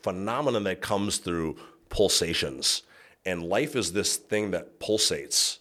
phenomenon 0.02 0.64
that 0.64 0.80
comes 0.80 1.18
through 1.18 1.56
pulsations. 1.88 2.82
And 3.24 3.44
life 3.44 3.74
is 3.74 3.92
this 3.92 4.16
thing 4.16 4.50
that 4.50 4.80
pulsates. 4.80 5.58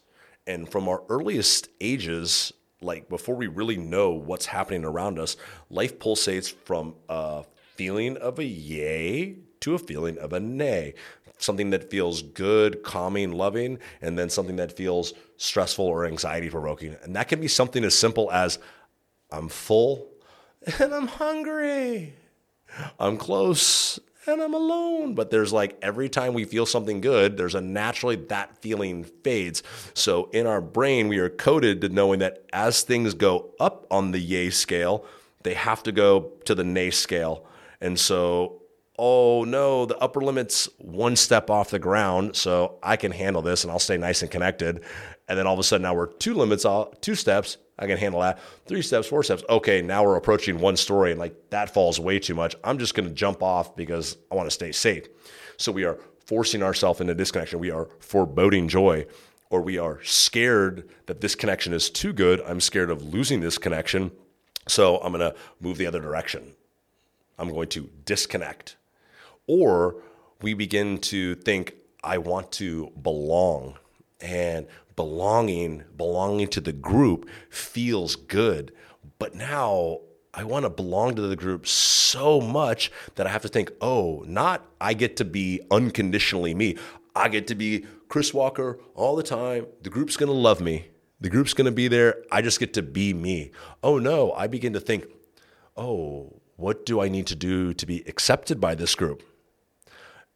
And 0.47 0.69
from 0.69 0.87
our 0.87 1.03
earliest 1.09 1.69
ages, 1.81 2.53
like 2.81 3.09
before 3.09 3.35
we 3.35 3.47
really 3.47 3.77
know 3.77 4.11
what's 4.11 4.45
happening 4.45 4.83
around 4.83 5.19
us, 5.19 5.37
life 5.69 5.99
pulsates 5.99 6.51
from 6.51 6.95
a 7.09 7.43
feeling 7.75 8.17
of 8.17 8.39
a 8.39 8.45
yay 8.45 9.37
to 9.61 9.75
a 9.75 9.79
feeling 9.79 10.17
of 10.17 10.33
a 10.33 10.39
nay 10.39 10.93
something 11.37 11.71
that 11.71 11.89
feels 11.89 12.21
good, 12.21 12.83
calming, 12.83 13.31
loving, 13.31 13.79
and 14.01 14.17
then 14.17 14.29
something 14.29 14.55
that 14.57 14.75
feels 14.75 15.13
stressful 15.37 15.85
or 15.85 16.05
anxiety 16.05 16.49
provoking. 16.49 16.95
And 17.03 17.15
that 17.15 17.27
can 17.27 17.41
be 17.41 17.47
something 17.47 17.83
as 17.83 17.93
simple 17.93 18.31
as 18.31 18.59
I'm 19.31 19.49
full 19.49 20.07
and 20.79 20.93
I'm 20.93 21.07
hungry. 21.07 22.13
I'm 22.99 23.17
close 23.17 23.99
and 24.27 24.41
I'm 24.41 24.53
alone. 24.53 25.15
But 25.15 25.31
there's 25.31 25.53
like 25.53 25.77
every 25.81 26.09
time 26.09 26.33
we 26.33 26.45
feel 26.45 26.65
something 26.65 27.01
good, 27.01 27.37
there's 27.37 27.55
a 27.55 27.61
naturally 27.61 28.15
that 28.15 28.57
feeling 28.61 29.03
fades. 29.03 29.63
So 29.93 30.29
in 30.31 30.47
our 30.47 30.61
brain, 30.61 31.07
we 31.07 31.19
are 31.19 31.29
coded 31.29 31.81
to 31.81 31.89
knowing 31.89 32.19
that 32.19 32.45
as 32.53 32.81
things 32.81 33.13
go 33.13 33.51
up 33.59 33.85
on 33.91 34.11
the 34.11 34.19
yay 34.19 34.49
scale, 34.49 35.05
they 35.43 35.53
have 35.53 35.83
to 35.83 35.91
go 35.91 36.31
to 36.45 36.55
the 36.55 36.63
nay 36.63 36.91
scale. 36.91 37.45
And 37.81 37.99
so 37.99 38.61
oh 38.97 39.43
no, 39.43 39.85
the 39.85 39.97
upper 39.97 40.21
limit's 40.21 40.69
one 40.77 41.15
step 41.15 41.49
off 41.49 41.69
the 41.69 41.79
ground, 41.79 42.35
so 42.35 42.79
I 42.81 42.95
can 42.95 43.11
handle 43.11 43.41
this 43.41 43.63
and 43.63 43.71
I'll 43.71 43.79
stay 43.79 43.97
nice 43.97 44.21
and 44.21 44.31
connected. 44.31 44.83
And 45.27 45.37
then 45.37 45.47
all 45.47 45.53
of 45.53 45.59
a 45.59 45.63
sudden 45.63 45.83
now 45.83 45.93
we're 45.93 46.07
two 46.07 46.33
limits, 46.33 46.65
two 47.01 47.15
steps. 47.15 47.57
I 47.77 47.87
can 47.87 47.97
handle 47.97 48.21
that. 48.21 48.39
Three 48.67 48.81
steps, 48.81 49.07
four 49.07 49.23
steps. 49.23 49.43
Okay, 49.49 49.81
now 49.81 50.03
we're 50.03 50.15
approaching 50.15 50.59
one 50.59 50.77
story 50.77 51.11
and 51.11 51.19
like 51.19 51.49
that 51.49 51.73
falls 51.73 51.99
way 51.99 52.19
too 52.19 52.33
much. 52.33 52.55
I'm 52.63 52.77
just 52.77 52.95
going 52.95 53.07
to 53.07 53.13
jump 53.13 53.43
off 53.43 53.75
because 53.75 54.17
I 54.31 54.35
want 54.35 54.47
to 54.47 54.51
stay 54.51 54.71
safe. 54.71 55.07
So 55.57 55.71
we 55.71 55.83
are 55.83 55.99
forcing 56.25 56.63
ourselves 56.63 57.01
into 57.01 57.13
disconnection. 57.13 57.59
We 57.59 57.71
are 57.71 57.89
foreboding 57.99 58.67
joy 58.67 59.05
or 59.49 59.61
we 59.61 59.77
are 59.77 60.01
scared 60.03 60.89
that 61.05 61.21
this 61.21 61.35
connection 61.35 61.73
is 61.73 61.89
too 61.89 62.13
good. 62.13 62.41
I'm 62.41 62.61
scared 62.61 62.89
of 62.89 63.03
losing 63.13 63.41
this 63.41 63.57
connection. 63.57 64.11
So 64.67 64.97
I'm 64.97 65.11
going 65.11 65.31
to 65.31 65.37
move 65.59 65.77
the 65.77 65.85
other 65.85 66.01
direction. 66.01 66.53
I'm 67.37 67.49
going 67.49 67.67
to 67.69 67.89
disconnect. 68.05 68.77
Or 69.47 69.97
we 70.41 70.53
begin 70.53 70.97
to 70.99 71.35
think, 71.35 71.75
I 72.03 72.17
want 72.17 72.51
to 72.53 72.91
belong. 73.01 73.77
And 74.21 74.67
belonging, 74.95 75.83
belonging 75.97 76.47
to 76.49 76.61
the 76.61 76.73
group 76.73 77.29
feels 77.49 78.15
good. 78.15 78.71
But 79.19 79.35
now 79.35 80.01
I 80.33 80.43
want 80.43 80.63
to 80.63 80.69
belong 80.69 81.15
to 81.15 81.21
the 81.21 81.35
group 81.35 81.67
so 81.67 82.41
much 82.41 82.91
that 83.15 83.25
I 83.25 83.29
have 83.29 83.41
to 83.43 83.47
think, 83.47 83.71
oh, 83.81 84.23
not 84.27 84.65
I 84.81 84.93
get 84.93 85.17
to 85.17 85.25
be 85.25 85.61
unconditionally 85.71 86.53
me. 86.53 86.77
I 87.15 87.29
get 87.29 87.47
to 87.47 87.55
be 87.55 87.85
Chris 88.09 88.33
Walker 88.33 88.79
all 88.93 89.15
the 89.15 89.23
time. 89.23 89.67
The 89.81 89.89
group's 89.89 90.17
going 90.17 90.31
to 90.31 90.37
love 90.37 90.59
me. 90.59 90.87
The 91.21 91.29
group's 91.29 91.53
going 91.53 91.65
to 91.65 91.71
be 91.71 91.87
there. 91.87 92.17
I 92.31 92.41
just 92.41 92.59
get 92.59 92.73
to 92.73 92.81
be 92.81 93.13
me. 93.13 93.51
Oh 93.81 93.97
no, 93.97 94.33
I 94.33 94.47
begin 94.47 94.73
to 94.73 94.81
think, 94.81 95.05
oh, 95.77 96.41
what 96.57 96.85
do 96.85 97.01
I 97.01 97.07
need 97.07 97.27
to 97.27 97.35
do 97.35 97.73
to 97.73 97.85
be 97.85 98.03
accepted 98.07 98.59
by 98.59 98.75
this 98.75 98.95
group? 98.95 99.23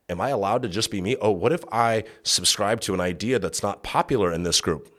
Am 0.09 0.19
I 0.19 0.29
allowed 0.29 0.63
to 0.63 0.69
just 0.69 0.91
be 0.91 1.01
me? 1.01 1.15
Oh, 1.21 1.31
what 1.31 1.53
if 1.53 1.63
I 1.71 2.03
subscribe 2.23 2.81
to 2.81 2.93
an 2.93 2.99
idea 2.99 3.39
that's 3.39 3.63
not 3.63 3.83
popular 3.83 4.33
in 4.33 4.43
this 4.43 4.59
group? 4.59 4.93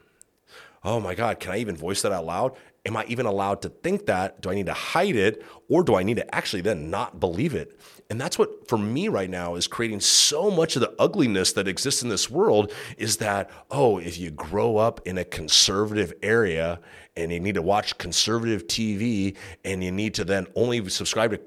Oh 0.83 1.01
my 1.01 1.15
God, 1.15 1.41
can 1.41 1.53
I 1.53 1.59
even 1.59 1.77
voice 1.77 2.03
that 2.03 2.13
out 2.13 2.25
loud? 2.25 2.57
Am 2.87 2.97
I 2.97 3.05
even 3.09 3.27
allowed 3.27 3.61
to 3.63 3.69
think 3.69 4.07
that? 4.07 4.41
Do 4.41 4.51
I 4.51 4.55
need 4.55 4.67
to 4.67 4.73
hide 4.73 5.15
it? 5.15 5.45
Or 5.69 5.83
do 5.83 5.97
I 5.97 6.03
need 6.03 6.17
to 6.17 6.35
actually 6.35 6.63
then 6.63 6.89
not 6.89 7.21
believe 7.21 7.55
it? 7.55 7.79
And 8.09 8.19
that's 8.19 8.39
what, 8.39 8.67
for 8.67 8.79
me 8.79 9.09
right 9.09 9.29
now, 9.29 9.55
is 9.57 9.67
creating 9.67 10.01
so 10.01 10.51
much 10.51 10.77
of 10.77 10.81
the 10.81 10.95
ugliness 10.99 11.53
that 11.53 11.69
exists 11.69 12.03
in 12.03 12.09
this 12.09 12.31
world 12.31 12.73
is 12.97 13.19
that, 13.19 13.51
oh, 13.71 13.99
if 13.99 14.19
you 14.19 14.31
grow 14.31 14.79
up 14.79 15.07
in 15.07 15.19
a 15.19 15.25
conservative 15.25 16.15
area 16.23 16.81
and 17.15 17.31
you 17.31 17.39
need 17.39 17.57
to 17.57 17.63
watch 17.63 17.99
conservative 17.99 18.67
TV 18.67 19.37
and 19.63 19.85
you 19.85 19.93
need 19.93 20.15
to 20.15 20.25
then 20.25 20.47
only 20.57 20.89
subscribe 20.89 21.33
to 21.33 21.41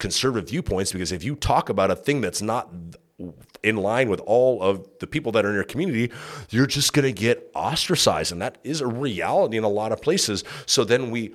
conservative 0.00 0.50
viewpoints 0.50 0.92
because 0.92 1.12
if 1.12 1.22
you 1.22 1.36
talk 1.36 1.68
about 1.68 1.90
a 1.90 1.96
thing 1.96 2.20
that's 2.20 2.42
not 2.42 2.70
in 3.62 3.76
line 3.76 4.08
with 4.08 4.20
all 4.20 4.62
of 4.62 4.86
the 5.00 5.06
people 5.06 5.32
that 5.32 5.44
are 5.44 5.50
in 5.50 5.54
your 5.54 5.64
community, 5.64 6.12
you're 6.50 6.66
just 6.66 6.92
going 6.92 7.04
to 7.04 7.12
get 7.12 7.50
ostracized. 7.54 8.32
And 8.32 8.40
that 8.42 8.58
is 8.64 8.80
a 8.80 8.86
reality 8.86 9.56
in 9.56 9.64
a 9.64 9.68
lot 9.68 9.92
of 9.92 10.00
places. 10.00 10.44
So 10.66 10.84
then 10.84 11.10
we 11.10 11.34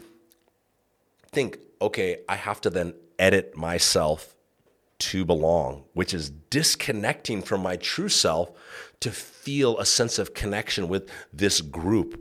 think, 1.32 1.60
okay, 1.82 2.20
I 2.28 2.36
have 2.36 2.62
to 2.62 2.70
then 2.70 2.94
edit 3.20 3.56
myself 3.56 4.36
to 4.98 5.26
belong, 5.26 5.84
which 5.94 6.14
is 6.14 6.30
disconnecting 6.30 7.42
from 7.42 7.62
my 7.62 7.76
true 7.76 8.10
self 8.10 8.52
to 9.02 9.12
feel 9.12 9.78
a 9.78 9.86
sense 9.86 10.18
of 10.18 10.34
connection 10.34 10.88
with 10.88 11.10
this 11.34 11.62
group 11.62 12.20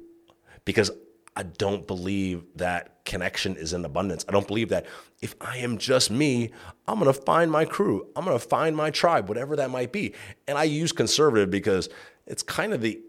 because 0.64 0.90
I 1.36 1.44
don't 1.44 1.86
believe 1.86 2.44
that 2.56 2.93
connection 3.04 3.56
is 3.56 3.72
in 3.72 3.84
abundance. 3.84 4.24
I 4.28 4.32
don't 4.32 4.46
believe 4.46 4.70
that 4.70 4.86
if 5.20 5.34
I 5.40 5.58
am 5.58 5.78
just 5.78 6.10
me, 6.10 6.50
I'm 6.86 6.98
going 6.98 7.12
to 7.12 7.20
find 7.20 7.50
my 7.50 7.64
crew. 7.64 8.06
I'm 8.16 8.24
going 8.24 8.38
to 8.38 8.44
find 8.44 8.76
my 8.76 8.90
tribe, 8.90 9.28
whatever 9.28 9.56
that 9.56 9.70
might 9.70 9.92
be. 9.92 10.14
And 10.48 10.56
I 10.58 10.64
use 10.64 10.92
conservative 10.92 11.50
because 11.50 11.88
it's 12.26 12.42
kind 12.42 12.72
of 12.72 12.80
the 12.80 13.00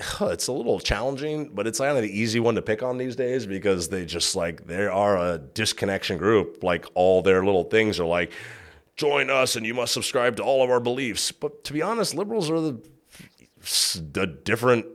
it's 0.20 0.46
a 0.46 0.52
little 0.52 0.80
challenging, 0.80 1.50
but 1.54 1.66
it's 1.66 1.78
kind 1.78 1.96
of 1.96 2.02
the 2.02 2.18
easy 2.18 2.40
one 2.40 2.54
to 2.54 2.62
pick 2.62 2.82
on 2.82 2.98
these 2.98 3.16
days 3.16 3.46
because 3.46 3.88
they 3.88 4.04
just 4.04 4.36
like 4.36 4.66
they 4.66 4.86
are 4.86 5.16
a 5.16 5.38
disconnection 5.38 6.18
group. 6.18 6.62
Like 6.62 6.86
all 6.94 7.22
their 7.22 7.44
little 7.44 7.64
things 7.64 8.00
are 8.00 8.06
like, 8.06 8.32
join 8.96 9.30
us 9.30 9.56
and 9.56 9.64
you 9.64 9.74
must 9.74 9.94
subscribe 9.94 10.36
to 10.36 10.42
all 10.42 10.62
of 10.62 10.70
our 10.70 10.80
beliefs. 10.80 11.32
But 11.32 11.64
to 11.64 11.72
be 11.72 11.82
honest, 11.82 12.14
liberals 12.14 12.50
are 12.50 12.60
the, 12.60 12.80
the 14.12 14.26
different 14.26 14.86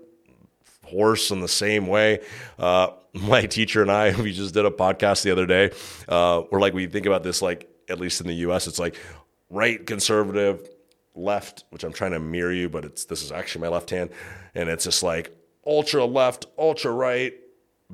horse 0.85 1.31
in 1.31 1.41
the 1.41 1.47
same 1.47 1.87
way. 1.87 2.19
Uh, 2.57 2.89
my 3.13 3.45
teacher 3.45 3.81
and 3.81 3.91
I, 3.91 4.19
we 4.21 4.33
just 4.33 4.53
did 4.53 4.65
a 4.65 4.71
podcast 4.71 5.23
the 5.23 5.31
other 5.31 5.45
day 5.45 5.71
uh, 6.07 6.41
where 6.41 6.61
like 6.61 6.73
we 6.73 6.87
think 6.87 7.05
about 7.05 7.23
this, 7.23 7.41
like 7.41 7.69
at 7.89 7.99
least 7.99 8.21
in 8.21 8.27
the 8.27 8.33
U.S., 8.35 8.67
it's 8.67 8.79
like 8.79 8.95
right 9.49 9.85
conservative, 9.85 10.67
left, 11.15 11.63
which 11.69 11.83
I'm 11.83 11.93
trying 11.93 12.11
to 12.11 12.19
mirror 12.19 12.51
you, 12.51 12.69
but 12.69 12.85
it's 12.85 13.05
this 13.05 13.23
is 13.23 13.31
actually 13.31 13.61
my 13.61 13.69
left 13.69 13.89
hand, 13.89 14.09
and 14.53 14.69
it's 14.69 14.83
just 14.83 15.03
like 15.03 15.35
ultra 15.65 16.05
left, 16.05 16.45
ultra 16.57 16.91
right, 16.91 17.33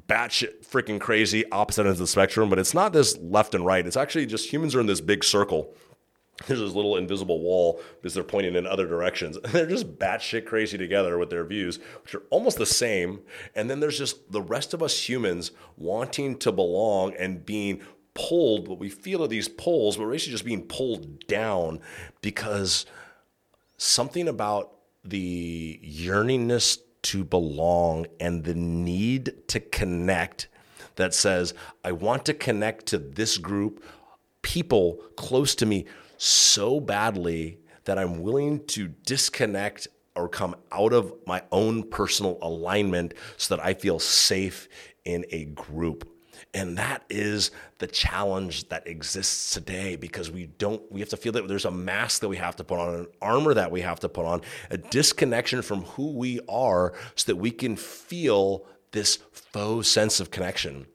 batshit 0.08 0.66
freaking 0.66 1.00
crazy, 1.00 1.50
opposite 1.52 1.86
ends 1.86 2.00
of 2.00 2.06
the 2.06 2.08
spectrum. 2.08 2.50
But 2.50 2.60
it's 2.60 2.74
not 2.74 2.94
this 2.94 3.18
left 3.20 3.56
and 3.56 3.66
right. 3.66 3.86
It's 3.86 3.98
actually 3.98 4.26
just 4.26 4.52
humans 4.52 4.76
are 4.76 4.80
in 4.80 4.88
this 4.88 5.02
big 5.02 5.24
circle. 5.24 5.74
There's 6.48 6.60
this 6.60 6.74
little 6.74 6.98
invisible 6.98 7.40
wall 7.40 7.82
because 8.02 8.14
they're 8.14 8.24
pointing 8.24 8.56
in 8.56 8.66
other 8.66 8.88
directions. 8.88 9.38
And 9.38 9.46
they're 9.54 9.66
just 9.66 9.98
batshit 9.98 10.46
crazy 10.46 10.78
together 10.78 11.18
with 11.18 11.30
their 11.30 11.46
views, 11.46 11.80
which 12.04 12.16
are 12.16 12.24
almost 12.30 12.58
the 12.58 12.66
same. 12.66 13.22
And 13.56 13.70
then 13.70 13.80
there's 13.80 13.98
just 13.98 14.32
the 14.32 14.42
rest 14.42 14.74
of 14.74 14.82
us 14.82 15.08
humans 15.08 15.52
wanting 15.78 16.38
to 16.40 16.52
belong 16.52 17.14
and 17.16 17.46
being 17.46 17.82
pulled, 18.14 18.68
what 18.68 18.80
we 18.80 18.90
feel 18.90 19.24
are 19.24 19.28
these 19.28 19.48
pulls, 19.48 19.98
but 19.98 20.06
we're 20.06 20.14
actually 20.14 20.34
just 20.34 20.46
being 20.46 20.64
pulled 20.64 21.26
down 21.28 21.80
because 22.22 22.86
something 23.78 24.28
about 24.28 24.72
the 25.04 25.80
yearningness 25.84 26.80
to 27.02 27.24
belong 27.24 28.06
and 28.20 28.44
the 28.44 28.54
need 28.54 29.34
to 29.48 29.60
connect 29.60 30.48
that 30.96 31.14
says, 31.14 31.54
I 31.84 31.94
want 31.94 32.26
to 32.26 32.34
connect 32.34 32.86
to 32.88 32.98
this 32.98 33.38
group, 33.38 33.84
people 34.42 35.00
close 35.16 35.56
to 35.56 35.66
me 35.66 35.86
so 36.22 36.80
badly 36.80 37.58
that 37.86 37.98
I'm 37.98 38.22
willing 38.22 38.64
to 38.68 38.90
disconnect 39.08 39.88
or 40.16 40.30
come 40.30 40.56
out 40.72 40.94
of 40.94 41.12
my 41.26 41.42
own 41.52 41.82
personal 41.82 42.38
alignment 42.44 43.16
so 43.38 43.56
that 43.56 43.66
I 43.66 43.74
feel 43.74 43.98
safe 43.98 44.70
in 45.04 45.26
a 45.32 45.46
group. 45.46 46.08
And 46.54 46.78
that 46.78 47.04
is 47.10 47.50
the 47.80 47.88
challenge 47.88 48.70
that 48.70 48.86
exists 48.86 49.52
today 49.52 49.96
because 49.96 50.30
we 50.30 50.46
don't, 50.46 50.80
we 50.92 51.00
have 51.00 51.10
to 51.10 51.18
feel 51.18 51.32
that 51.32 51.48
there's 51.48 51.66
a 51.66 51.72
mask 51.72 52.22
that 52.22 52.30
we 52.30 52.38
have 52.38 52.56
to 52.58 52.64
put 52.64 52.78
on, 52.78 52.94
an 52.94 53.08
armor 53.20 53.56
that 53.56 53.72
we 53.72 53.82
have 53.82 54.00
to 54.02 54.10
put 54.10 54.26
on, 54.26 54.42
a 54.70 54.78
disconnection 54.78 55.64
from 55.64 55.82
who 55.84 56.12
we 56.12 56.40
are 56.48 56.94
so 57.16 57.32
that 57.32 57.38
we 57.38 57.50
can 57.50 57.76
feel 57.76 58.68
this 58.92 59.18
faux 59.32 59.88
sense 59.88 60.20
of 60.20 60.30
connection. 60.30 60.86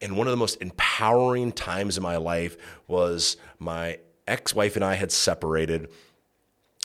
And 0.00 0.16
one 0.16 0.28
of 0.28 0.30
the 0.30 0.36
most 0.36 0.62
empowering 0.62 1.50
times 1.50 1.96
in 1.96 2.02
my 2.04 2.16
life 2.16 2.56
was 2.86 3.38
my 3.58 3.98
ex 4.28 4.54
wife 4.54 4.76
and 4.76 4.84
I 4.84 4.94
had 4.94 5.12
separated 5.12 5.88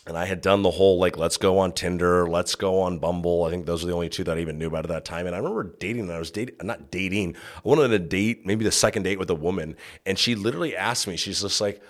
and 0.06 0.18
I 0.18 0.26
had 0.26 0.42
done 0.42 0.64
the 0.64 0.72
whole 0.72 0.98
like 0.98 1.18
let's 1.18 1.38
go 1.38 1.60
on 1.60 1.72
Tinder, 1.72 2.28
let's 2.28 2.56
go 2.56 2.82
on 2.82 3.00
Bumble. 3.00 3.46
I 3.46 3.50
think 3.50 3.66
those 3.66 3.84
were 3.84 3.88
the 3.88 3.96
only 3.96 4.10
two 4.10 4.24
that 4.26 4.38
I 4.38 4.42
even 4.42 4.58
knew 4.58 4.68
about 4.68 4.86
at 4.86 4.90
that 4.90 5.06
time. 5.06 5.28
And 5.28 5.36
I 5.36 5.40
remember 5.40 5.64
dating, 5.80 6.04
and 6.04 6.12
I 6.12 6.20
was 6.20 6.32
dating, 6.32 6.56
not 6.62 6.92
dating. 6.92 7.36
I 7.36 7.62
wanted 7.64 7.88
to 7.90 8.00
date, 8.00 8.46
maybe 8.46 8.66
the 8.66 8.72
second 8.72 9.04
date 9.04 9.20
with 9.20 9.30
a 9.30 9.36
woman, 9.36 9.78
and 10.06 10.20
she 10.20 10.36
literally 10.36 10.76
asked 10.76 11.08
me, 11.08 11.16
she's 11.16 11.42
just 11.42 11.62
like, 11.62 11.82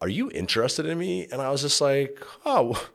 "Are 0.00 0.08
you 0.08 0.30
interested 0.30 0.86
in 0.86 0.98
me?" 0.98 1.26
And 1.32 1.40
I 1.40 1.50
was 1.50 1.62
just 1.62 1.80
like, 1.80 2.18
"Oh." 2.44 2.88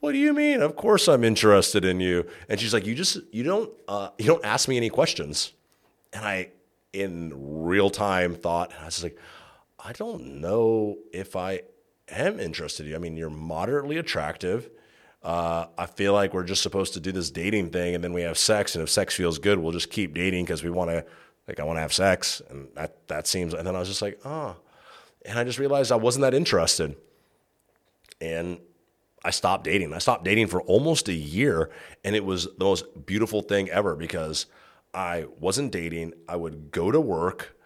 What 0.00 0.10
do 0.10 0.18
you 0.18 0.32
mean? 0.32 0.62
Of 0.62 0.74
course 0.74 1.06
I'm 1.06 1.22
interested 1.22 1.84
in 1.84 2.00
you. 2.00 2.26
And 2.48 2.58
she's 2.58 2.74
like, 2.74 2.86
you 2.86 2.96
just 2.96 3.18
you 3.30 3.44
don't 3.44 3.70
uh, 3.86 4.08
you 4.18 4.26
don't 4.26 4.44
ask 4.44 4.68
me 4.68 4.76
any 4.76 4.90
questions. 4.90 5.52
And 6.12 6.24
I, 6.24 6.48
in 6.92 7.32
real 7.62 7.88
time, 7.88 8.34
thought 8.34 8.72
I 8.80 8.86
was 8.86 9.04
like, 9.04 9.16
I 9.84 9.92
don't 9.92 10.40
know 10.40 10.98
if 11.12 11.34
I 11.34 11.62
am 12.08 12.38
interested 12.38 12.86
in 12.86 12.90
you. 12.90 12.96
I 12.96 12.98
mean, 12.98 13.16
you're 13.16 13.30
moderately 13.30 13.96
attractive. 13.96 14.70
Uh, 15.22 15.66
I 15.76 15.86
feel 15.86 16.12
like 16.12 16.34
we're 16.34 16.44
just 16.44 16.62
supposed 16.62 16.94
to 16.94 17.00
do 17.00 17.10
this 17.10 17.30
dating 17.30 17.70
thing 17.70 17.94
and 17.94 18.02
then 18.02 18.12
we 18.12 18.22
have 18.22 18.38
sex. 18.38 18.74
And 18.74 18.82
if 18.82 18.90
sex 18.90 19.14
feels 19.14 19.38
good, 19.38 19.58
we'll 19.58 19.72
just 19.72 19.90
keep 19.90 20.14
dating 20.14 20.44
because 20.44 20.62
we 20.62 20.70
want 20.70 20.90
to, 20.90 21.04
like, 21.48 21.58
I 21.58 21.64
want 21.64 21.78
to 21.78 21.80
have 21.80 21.92
sex. 21.92 22.40
And 22.48 22.68
that, 22.74 23.08
that 23.08 23.26
seems, 23.26 23.54
and 23.54 23.66
then 23.66 23.74
I 23.74 23.80
was 23.80 23.88
just 23.88 24.02
like, 24.02 24.20
oh. 24.24 24.56
And 25.24 25.38
I 25.38 25.44
just 25.44 25.58
realized 25.58 25.92
I 25.92 25.96
wasn't 25.96 26.22
that 26.22 26.34
interested. 26.34 26.96
And 28.20 28.58
I 29.24 29.30
stopped 29.30 29.64
dating. 29.64 29.92
I 29.92 29.98
stopped 29.98 30.24
dating 30.24 30.48
for 30.48 30.62
almost 30.62 31.08
a 31.08 31.14
year. 31.14 31.70
And 32.04 32.14
it 32.14 32.24
was 32.24 32.44
the 32.58 32.64
most 32.64 33.06
beautiful 33.06 33.42
thing 33.42 33.68
ever 33.70 33.96
because 33.96 34.46
I 34.94 35.26
wasn't 35.40 35.72
dating. 35.72 36.14
I 36.28 36.36
would 36.36 36.70
go 36.70 36.90
to 36.90 37.00
work. 37.00 37.56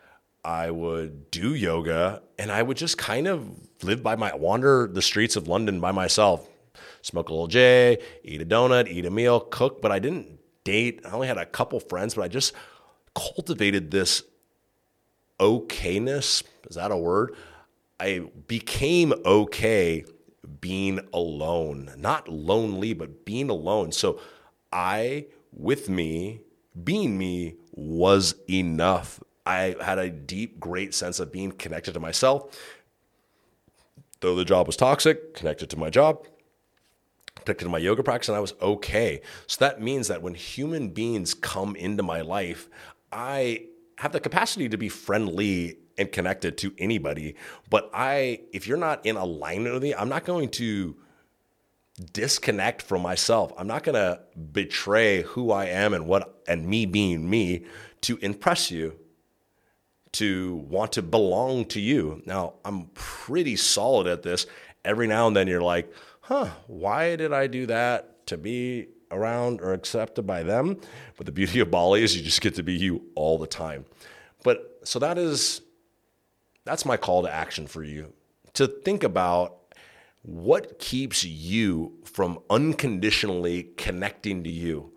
I 0.46 0.70
would 0.70 1.32
do 1.32 1.56
yoga 1.56 2.22
and 2.38 2.52
I 2.52 2.62
would 2.62 2.76
just 2.76 2.96
kind 2.96 3.26
of 3.26 3.50
live 3.82 4.04
by 4.04 4.14
my 4.14 4.32
wander 4.32 4.86
the 4.86 5.02
streets 5.02 5.34
of 5.34 5.48
London 5.48 5.80
by 5.80 5.90
myself, 5.90 6.48
smoke 7.02 7.28
a 7.28 7.32
little 7.32 7.48
J, 7.48 7.98
eat 8.22 8.40
a 8.40 8.46
donut, 8.46 8.86
eat 8.86 9.06
a 9.06 9.10
meal, 9.10 9.40
cook, 9.40 9.82
but 9.82 9.90
I 9.90 9.98
didn't 9.98 10.38
date. 10.62 11.00
I 11.04 11.10
only 11.10 11.26
had 11.26 11.36
a 11.36 11.46
couple 11.46 11.80
friends, 11.80 12.14
but 12.14 12.22
I 12.22 12.28
just 12.28 12.54
cultivated 13.16 13.90
this 13.90 14.22
okayness. 15.40 16.44
Is 16.70 16.76
that 16.76 16.92
a 16.92 16.96
word? 16.96 17.34
I 17.98 18.30
became 18.46 19.14
okay 19.24 20.04
being 20.60 21.00
alone, 21.12 21.90
not 21.98 22.28
lonely, 22.28 22.92
but 22.94 23.24
being 23.24 23.50
alone. 23.50 23.90
So 23.90 24.20
I, 24.72 25.26
with 25.52 25.88
me, 25.88 26.42
being 26.84 27.18
me 27.18 27.56
was 27.72 28.36
enough 28.48 29.18
I 29.46 29.76
had 29.80 29.98
a 29.98 30.10
deep, 30.10 30.58
great 30.58 30.92
sense 30.92 31.20
of 31.20 31.32
being 31.32 31.52
connected 31.52 31.94
to 31.94 32.00
myself. 32.00 32.58
Though 34.20 34.34
the 34.34 34.44
job 34.44 34.66
was 34.66 34.76
toxic, 34.76 35.34
connected 35.34 35.70
to 35.70 35.78
my 35.78 35.88
job, 35.88 36.26
connected 37.44 37.64
to 37.64 37.70
my 37.70 37.78
yoga 37.78 38.02
practice, 38.02 38.28
and 38.28 38.36
I 38.36 38.40
was 38.40 38.54
okay. 38.60 39.20
So 39.46 39.64
that 39.64 39.80
means 39.80 40.08
that 40.08 40.22
when 40.22 40.34
human 40.34 40.88
beings 40.88 41.32
come 41.32 41.76
into 41.76 42.02
my 42.02 42.22
life, 42.22 42.68
I 43.12 43.66
have 43.98 44.12
the 44.12 44.20
capacity 44.20 44.68
to 44.68 44.76
be 44.76 44.88
friendly 44.88 45.78
and 45.96 46.10
connected 46.10 46.58
to 46.58 46.74
anybody. 46.78 47.36
But 47.70 47.88
I, 47.94 48.40
if 48.52 48.66
you're 48.66 48.76
not 48.76 49.06
in 49.06 49.16
alignment 49.16 49.74
with 49.74 49.82
me, 49.82 49.94
I'm 49.94 50.08
not 50.08 50.24
going 50.24 50.48
to 50.50 50.96
disconnect 52.12 52.82
from 52.82 53.00
myself. 53.00 53.52
I'm 53.56 53.66
not 53.66 53.84
going 53.84 53.94
to 53.94 54.20
betray 54.52 55.22
who 55.22 55.50
I 55.50 55.66
am 55.66 55.94
and 55.94 56.06
what 56.06 56.42
and 56.48 56.66
me 56.66 56.84
being 56.84 57.28
me 57.30 57.64
to 58.02 58.18
impress 58.18 58.70
you 58.70 58.98
to 60.18 60.56
want 60.68 60.92
to 60.92 61.02
belong 61.02 61.64
to 61.66 61.80
you. 61.80 62.22
Now, 62.26 62.54
I'm 62.64 62.86
pretty 62.94 63.56
solid 63.56 64.06
at 64.06 64.22
this. 64.22 64.46
Every 64.84 65.06
now 65.06 65.26
and 65.26 65.36
then 65.36 65.48
you're 65.48 65.62
like, 65.62 65.92
huh, 66.20 66.50
why 66.66 67.16
did 67.16 67.32
I 67.32 67.46
do 67.46 67.66
that 67.66 68.26
to 68.26 68.36
be 68.36 68.88
around 69.10 69.60
or 69.60 69.72
accepted 69.72 70.26
by 70.26 70.42
them? 70.42 70.80
But 71.16 71.26
the 71.26 71.32
beauty 71.32 71.60
of 71.60 71.70
Bali 71.70 72.02
is 72.02 72.16
you 72.16 72.22
just 72.22 72.40
get 72.40 72.54
to 72.56 72.62
be 72.62 72.74
you 72.74 73.02
all 73.14 73.38
the 73.38 73.46
time. 73.46 73.84
But 74.44 74.80
so 74.84 74.98
that 75.00 75.18
is 75.18 75.60
that's 76.64 76.84
my 76.84 76.96
call 76.96 77.22
to 77.22 77.32
action 77.32 77.66
for 77.66 77.82
you 77.82 78.12
to 78.54 78.66
think 78.66 79.04
about 79.04 79.58
what 80.22 80.78
keeps 80.78 81.22
you 81.22 81.92
from 82.04 82.40
unconditionally 82.50 83.68
connecting 83.76 84.42
to 84.42 84.50
you? 84.50 84.92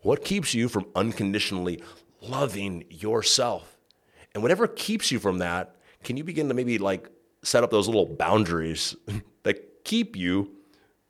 What 0.00 0.24
keeps 0.24 0.54
you 0.54 0.68
from 0.68 0.86
unconditionally 0.96 1.82
loving 2.20 2.84
yourself? 2.90 3.75
And 4.36 4.42
whatever 4.42 4.68
keeps 4.68 5.10
you 5.10 5.18
from 5.18 5.38
that, 5.38 5.76
can 6.04 6.18
you 6.18 6.22
begin 6.22 6.48
to 6.48 6.54
maybe 6.54 6.76
like 6.76 7.08
set 7.42 7.64
up 7.64 7.70
those 7.70 7.86
little 7.86 8.04
boundaries 8.04 8.94
that 9.44 9.82
keep 9.82 10.14
you 10.14 10.50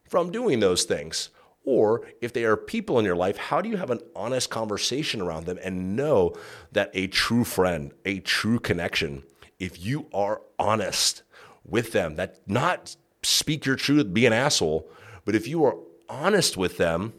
from 0.08 0.30
doing 0.30 0.60
those 0.60 0.84
things? 0.84 1.30
Or 1.64 2.06
if 2.20 2.32
they 2.32 2.44
are 2.44 2.56
people 2.56 3.00
in 3.00 3.04
your 3.04 3.16
life, 3.16 3.36
how 3.36 3.60
do 3.60 3.68
you 3.68 3.78
have 3.78 3.90
an 3.90 3.98
honest 4.14 4.48
conversation 4.48 5.20
around 5.20 5.46
them 5.46 5.58
and 5.60 5.96
know 5.96 6.36
that 6.70 6.92
a 6.94 7.08
true 7.08 7.42
friend, 7.42 7.92
a 8.04 8.20
true 8.20 8.60
connection, 8.60 9.24
if 9.58 9.84
you 9.84 10.06
are 10.14 10.42
honest 10.56 11.24
with 11.64 11.90
them, 11.90 12.14
that 12.14 12.38
not 12.46 12.94
speak 13.24 13.66
your 13.66 13.74
truth, 13.74 14.14
be 14.14 14.26
an 14.26 14.32
asshole, 14.32 14.88
but 15.24 15.34
if 15.34 15.48
you 15.48 15.64
are 15.64 15.74
honest 16.08 16.56
with 16.56 16.76
them, 16.76 17.12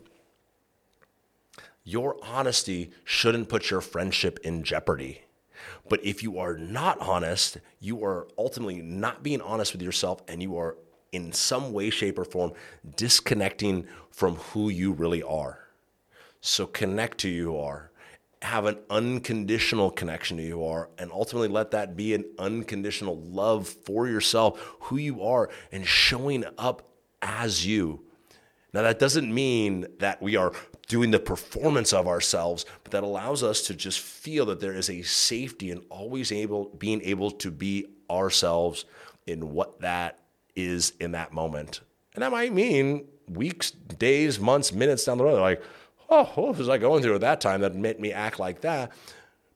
your 1.83 2.15
honesty 2.23 2.91
shouldn't 3.03 3.49
put 3.49 3.69
your 3.69 3.81
friendship 3.81 4.39
in 4.45 4.63
jeopardy. 4.63 5.23
But 5.89 6.03
if 6.03 6.23
you 6.23 6.39
are 6.39 6.58
not 6.58 6.99
honest, 6.99 7.58
you 7.80 8.03
are 8.03 8.27
ultimately 8.38 8.82
not 8.82 9.23
being 9.23 9.41
honest 9.41 9.73
with 9.73 9.82
yourself 9.82 10.21
and 10.27 10.41
you 10.41 10.58
are 10.58 10.77
in 11.12 11.32
some 11.32 11.73
way, 11.73 11.89
shape, 11.89 12.19
or 12.19 12.25
form 12.25 12.53
disconnecting 12.95 13.88
from 14.12 14.36
who 14.36 14.69
you 14.69 14.91
really 14.91 15.23
are. 15.23 15.67
So 16.41 16.67
connect 16.67 17.19
to 17.19 17.30
who 17.30 17.36
you 17.36 17.58
are. 17.58 17.91
Have 18.43 18.65
an 18.65 18.77
unconditional 18.89 19.89
connection 19.89 20.38
to 20.38 20.43
who 20.43 20.49
you 20.49 20.65
are, 20.65 20.89
and 20.97 21.12
ultimately 21.12 21.47
let 21.47 21.71
that 21.71 21.95
be 21.95 22.13
an 22.13 22.25
unconditional 22.38 23.17
love 23.19 23.67
for 23.67 24.08
yourself, 24.08 24.60
who 24.82 24.97
you 24.97 25.23
are, 25.23 25.49
and 25.71 25.88
showing 25.88 26.43
up 26.58 26.88
as 27.21 27.65
you. 27.65 28.01
Now, 28.73 28.84
that 28.84 28.99
doesn't 28.99 29.34
mean 29.34 29.88
that 29.99 30.21
we 30.21 30.36
are 30.36 30.51
doing 30.88 31.12
the 31.12 31.19
performance 31.19 31.93
of 31.93 32.08
ourselves, 32.08 32.65
but 32.84 32.91
that 32.91 33.04
allows 33.04 33.43
us 33.43 33.62
to 33.63 33.73
just 33.73 34.00
feel 34.00 34.45
that 34.45 34.60
there 34.60 34.73
is 34.73 34.89
a 34.89 35.02
safety 35.02 35.69
in 35.69 35.80
always 35.89 36.32
able 36.32 36.65
being 36.78 37.02
able 37.02 37.30
to 37.32 37.52
be 37.52 37.86
ourselves 38.10 38.86
in 39.26 39.52
what 39.52 39.82
that 39.82 40.19
is 40.56 40.93
in 41.00 41.12
that 41.12 41.34
moment. 41.34 41.82
And 42.13 42.23
that 42.23 42.32
might 42.32 42.54
mean 42.54 43.06
weeks, 43.30 43.71
days, 43.71 44.39
months, 44.39 44.71
minutes 44.71 45.06
down 45.06 45.17
the 45.17 45.26
road. 45.26 45.41
Like, 45.41 45.62
oh, 46.10 46.26
what 46.36 46.58
was 46.58 46.69
I 46.69 46.78
going 46.78 47.04
through 47.04 47.15
at 47.15 47.21
that 47.21 47.41
time 47.41 47.62
that 47.62 47.76
made 47.76 48.00
me 48.00 48.13
act 48.13 48.39
like 48.39 48.62
that? 48.62 48.91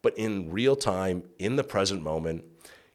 But 0.02 0.18
in 0.18 0.52
real 0.52 0.76
time, 0.76 1.24
in 1.40 1.56
the 1.56 1.64
present 1.64 2.04
moment, 2.04 2.44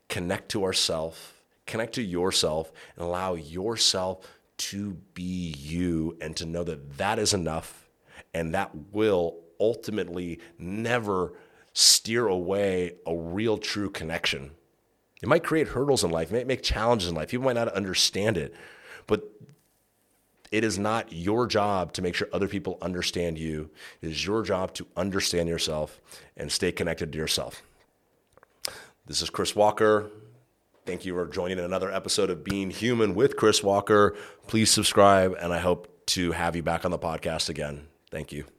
connect 0.09 0.51
to 0.51 0.65
ourself, 0.65 1.41
connect 1.67 1.95
to 1.95 2.03
yourself, 2.03 2.71
and 2.97 3.05
allow 3.05 3.35
yourself 3.35 4.27
to 4.59 4.93
be 5.15 5.55
you 5.59 6.17
and 6.21 6.37
to 6.37 6.47
know 6.47 6.65
that 6.65 6.99
that 6.99 7.19
is 7.19 7.33
enough 7.33 7.86
and 8.37 8.55
that 8.55 8.71
will 8.93 9.39
ultimately 9.59 10.39
never 10.59 11.33
steer 11.73 12.27
away 12.27 12.93
a 13.07 13.17
real 13.17 13.57
true 13.57 13.89
connection. 13.89 14.51
It 15.23 15.29
might 15.29 15.43
create 15.43 15.69
hurdles 15.69 16.05
in 16.05 16.11
life, 16.11 16.31
it 16.31 16.35
might 16.35 16.47
make 16.47 16.63
challenges 16.63 17.09
in 17.09 17.15
life. 17.15 17.31
People 17.31 17.47
might 17.47 17.55
not 17.55 17.69
understand 17.69 18.37
it, 18.37 18.55
but 19.07 19.25
it 20.53 20.65
is 20.65 20.79
not 20.79 21.13
your 21.13 21.47
job 21.47 21.95
to 21.95 22.03
make 22.03 22.15
sure 22.15 22.29
other 22.31 22.47
people 22.47 22.77
understand 22.83 23.39
you. 23.39 23.71
It 24.03 24.11
is 24.11 24.27
your 24.27 24.43
job 24.43 24.75
to 24.75 24.87
understand 24.97 25.49
yourself 25.49 25.99
and 26.37 26.53
stay 26.53 26.73
connected 26.73 27.13
to 27.13 27.19
yourself. 27.19 27.63
This 29.07 29.23
is 29.23 29.31
Chris 29.31 29.57
Walker. 29.57 30.11
Thank 30.85 31.07
you 31.07 31.15
for 31.15 31.27
joining 31.27 31.59
in 31.59 31.65
another 31.65 31.91
episode 31.91 32.29
of 32.29 32.45
Being 32.45 32.71
Human 32.71 33.15
with 33.15 33.37
Chris 33.37 33.63
Walker. 33.63 34.15
Please 34.47 34.71
subscribe, 34.71 35.35
and 35.41 35.55
I 35.55 35.59
hope 35.59 36.07
to 36.09 36.33
have 36.33 36.55
you 36.55 36.63
back 36.63 36.85
on 36.85 36.91
the 36.91 36.99
podcast 36.99 37.49
again. 37.49 37.89
Thank 38.17 38.33
you. 38.33 38.56